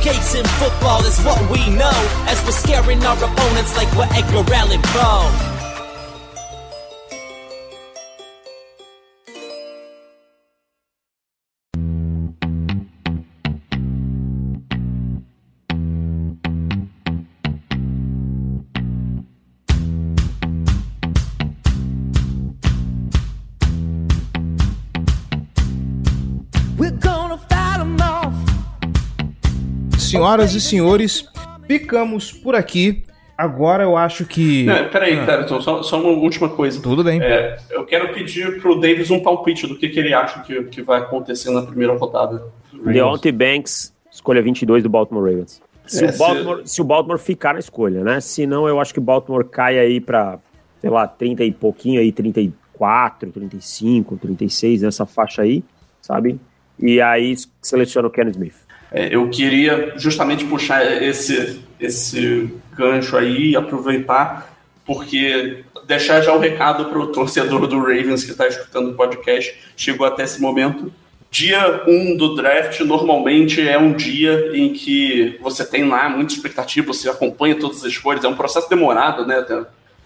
[30.10, 31.28] senhoras e senhores,
[31.66, 33.04] ficamos por aqui.
[33.36, 34.64] Agora eu acho que.
[34.64, 35.24] Não, peraí, ah.
[35.24, 36.82] Clériton, só, só uma última coisa.
[36.82, 37.22] Tudo bem.
[37.22, 40.82] É, eu quero pedir pro Davis um palpite do que, que ele acha que, que
[40.82, 42.44] vai acontecer na primeira rodada.
[42.84, 45.62] Deontay Banks, escolha 22 do Baltimore Ravens.
[45.86, 46.74] Se, é, o Baltimore, se...
[46.74, 46.80] se...
[46.82, 48.20] o Baltimore ficar na escolha, né?
[48.20, 50.38] Se não, eu acho que o Baltimore cai aí pra,
[50.80, 55.64] sei lá, 30 e pouquinho aí, 34, 35, 36, nessa faixa aí,
[56.02, 56.38] sabe?
[56.78, 58.69] E aí seleciona o Ken Smith.
[58.92, 64.52] É, eu queria justamente puxar esse, esse gancho aí e aproveitar,
[64.84, 69.54] porque deixar já o recado para o torcedor do Ravens que está escutando o podcast,
[69.76, 70.92] chegou até esse momento.
[71.30, 76.34] Dia 1 um do draft normalmente é um dia em que você tem lá muita
[76.34, 79.44] expectativa, você acompanha todas as escolhas, é um processo demorado, né?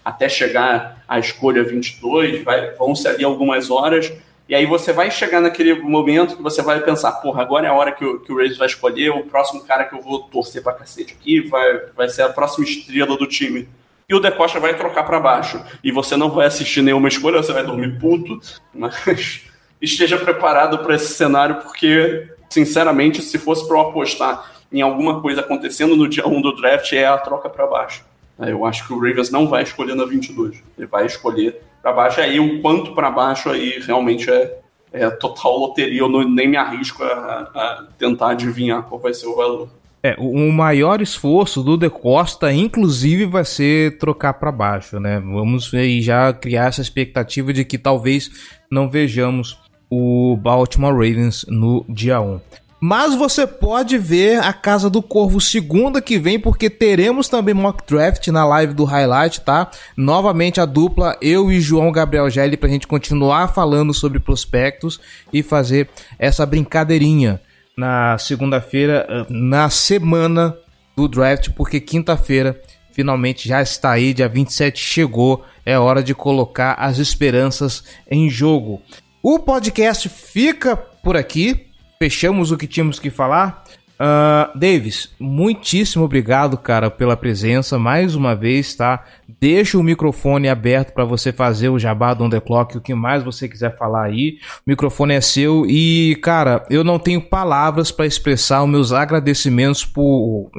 [0.03, 4.13] Até chegar à escolha 22, vai, vão ser ali algumas horas,
[4.47, 7.73] e aí você vai chegar naquele momento que você vai pensar, porra, agora é a
[7.73, 10.61] hora que o, que o Ravens vai escolher o próximo cara que eu vou torcer
[10.61, 13.67] pra cacete aqui, vai, vai ser a próxima estrela do time.
[14.07, 15.59] E o Decosta vai trocar para baixo.
[15.83, 18.39] E você não vai assistir nenhuma escolha, você vai dormir puto,
[18.71, 19.41] mas
[19.81, 25.41] esteja preparado para esse cenário, porque, sinceramente, se fosse para eu apostar em alguma coisa
[25.41, 28.05] acontecendo no dia 1 do draft, é a troca para baixo.
[28.39, 30.61] Eu acho que o Ravens não vai escolher na 22.
[30.77, 34.57] Ele vai escolher para baixo, aí o quanto para baixo aí realmente é,
[34.91, 39.27] é total loteria, eu não, nem me arrisco a, a, tentar adivinhar qual vai ser
[39.27, 39.69] o valor.
[40.03, 45.19] É, o maior esforço do De Costa, inclusive, vai ser trocar para baixo, né?
[45.19, 45.71] Vamos
[46.01, 48.29] já criar essa expectativa de que talvez
[48.69, 49.59] não vejamos
[49.89, 52.39] o Baltimore Ravens no dia 1.
[52.79, 57.83] Mas você pode ver a Casa do Corvo segunda que vem, porque teremos também mock
[57.87, 59.71] draft na live do Highlight, tá?
[59.95, 64.99] Novamente a dupla, eu e João Gabriel Gelli, pra gente continuar falando sobre prospectos
[65.31, 67.41] e fazer essa brincadeirinha
[67.77, 70.55] na segunda-feira, na semana
[70.95, 72.59] do draft, porque quinta-feira
[72.91, 78.81] finalmente já está aí, dia 27 chegou, é hora de colocar as esperanças em jogo.
[79.21, 81.67] O podcast fica por aqui
[81.99, 83.63] fechamos o que tínhamos que falar.
[83.95, 89.05] Uh, Davis, muitíssimo obrigado, cara, pela presença mais uma vez, tá?
[89.39, 92.93] Deixa o microfone aberto para você fazer o jabá do On The Clock, o que
[92.93, 94.37] mais você quiser falar aí.
[94.57, 99.85] O microfone é seu e, cara, eu não tenho palavras para expressar os meus agradecimentos
[99.85, 100.51] por,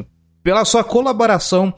[0.43, 1.75] pela sua colaboração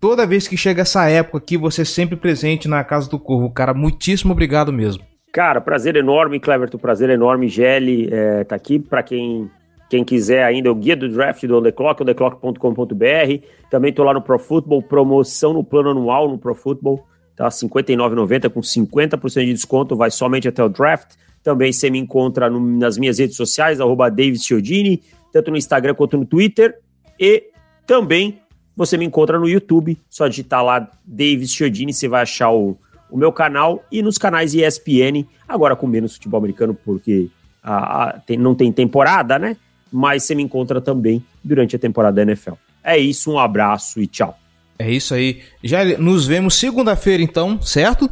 [0.00, 3.74] toda vez que chega essa época aqui, você sempre presente na Casa do Corvo, cara.
[3.74, 5.09] Muitíssimo obrigado mesmo.
[5.32, 7.48] Cara, prazer enorme, Cleverton, prazer enorme.
[7.48, 9.48] Gelli é, tá aqui para quem,
[9.88, 13.46] quem quiser ainda o guia do draft do On The Clock, ontheclock.com.br.
[13.70, 17.06] Também tô lá no Pro Football, promoção no plano anual no Pro Football,
[17.36, 17.44] tá?
[17.44, 21.14] R$ 59,90 com 50% de desconto, vai somente até o draft.
[21.44, 25.00] Também você me encontra no, nas minhas redes sociais, arroba David Chiodini,
[25.32, 26.76] tanto no Instagram quanto no Twitter.
[27.18, 27.44] E
[27.86, 28.40] também
[28.76, 32.76] você me encontra no YouTube, só digitar lá David Chiodini, você vai achar o
[33.10, 37.28] o meu canal e nos canais ESPN, agora com menos futebol americano, porque
[37.62, 39.56] a, a, tem, não tem temporada, né?
[39.92, 42.54] Mas você me encontra também durante a temporada da NFL.
[42.82, 44.38] É isso, um abraço e tchau.
[44.78, 45.42] É isso aí.
[45.62, 48.08] Já nos vemos segunda-feira, então, certo?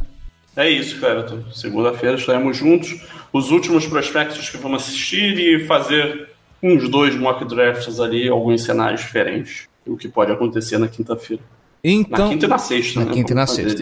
[0.55, 1.43] É isso, Clériton.
[1.51, 3.01] Segunda-feira estaremos juntos.
[3.31, 6.29] Os últimos prospectos que vamos assistir e fazer
[6.61, 9.67] uns dois mock drafts ali, alguns cenários diferentes.
[9.87, 11.41] O que pode acontecer na quinta-feira.
[11.83, 13.13] Então, na quinta e na sexta, na né?
[13.13, 13.81] quinta e na sexta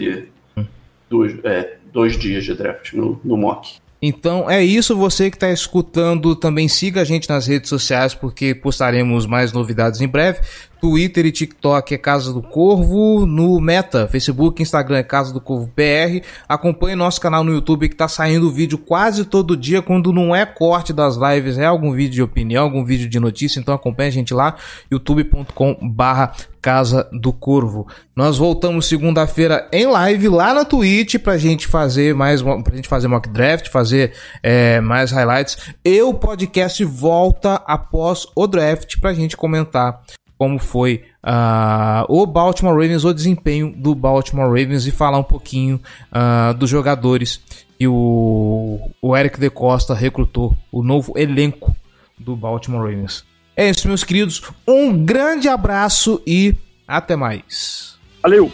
[1.08, 3.76] dois, é, dois dias de draft no, no mock.
[4.00, 8.54] Então é isso, você que está escutando, também siga a gente nas redes sociais porque
[8.54, 10.40] postaremos mais novidades em breve.
[10.80, 15.70] Twitter e TikTok é Casa do Corvo, no Meta, Facebook, Instagram é Casa do Corvo
[15.74, 16.24] BR.
[16.48, 20.46] Acompanhe nosso canal no YouTube que tá saindo vídeo quase todo dia, quando não é
[20.46, 24.12] corte das lives, é algum vídeo de opinião, algum vídeo de notícia, então acompanhe a
[24.12, 24.56] gente lá,
[24.90, 27.86] youtube.com barra Casa do Corvo.
[28.14, 33.08] Nós voltamos segunda-feira em live lá na Twitch pra gente fazer mais, pra gente fazer
[33.08, 34.12] mock draft, fazer
[34.42, 35.56] é, mais highlights.
[35.84, 40.02] E o podcast volta após o draft pra gente comentar
[40.38, 45.80] como foi uh, o Baltimore Ravens, o desempenho do Baltimore Ravens e falar um pouquinho
[46.12, 47.42] uh, dos jogadores
[47.76, 51.74] que o, o Eric De Costa recrutou, o novo elenco
[52.18, 53.24] do Baltimore Ravens.
[53.56, 54.42] É isso, meus queridos.
[54.66, 56.54] Um grande abraço e
[56.86, 57.98] até mais.
[58.22, 58.52] Valeu!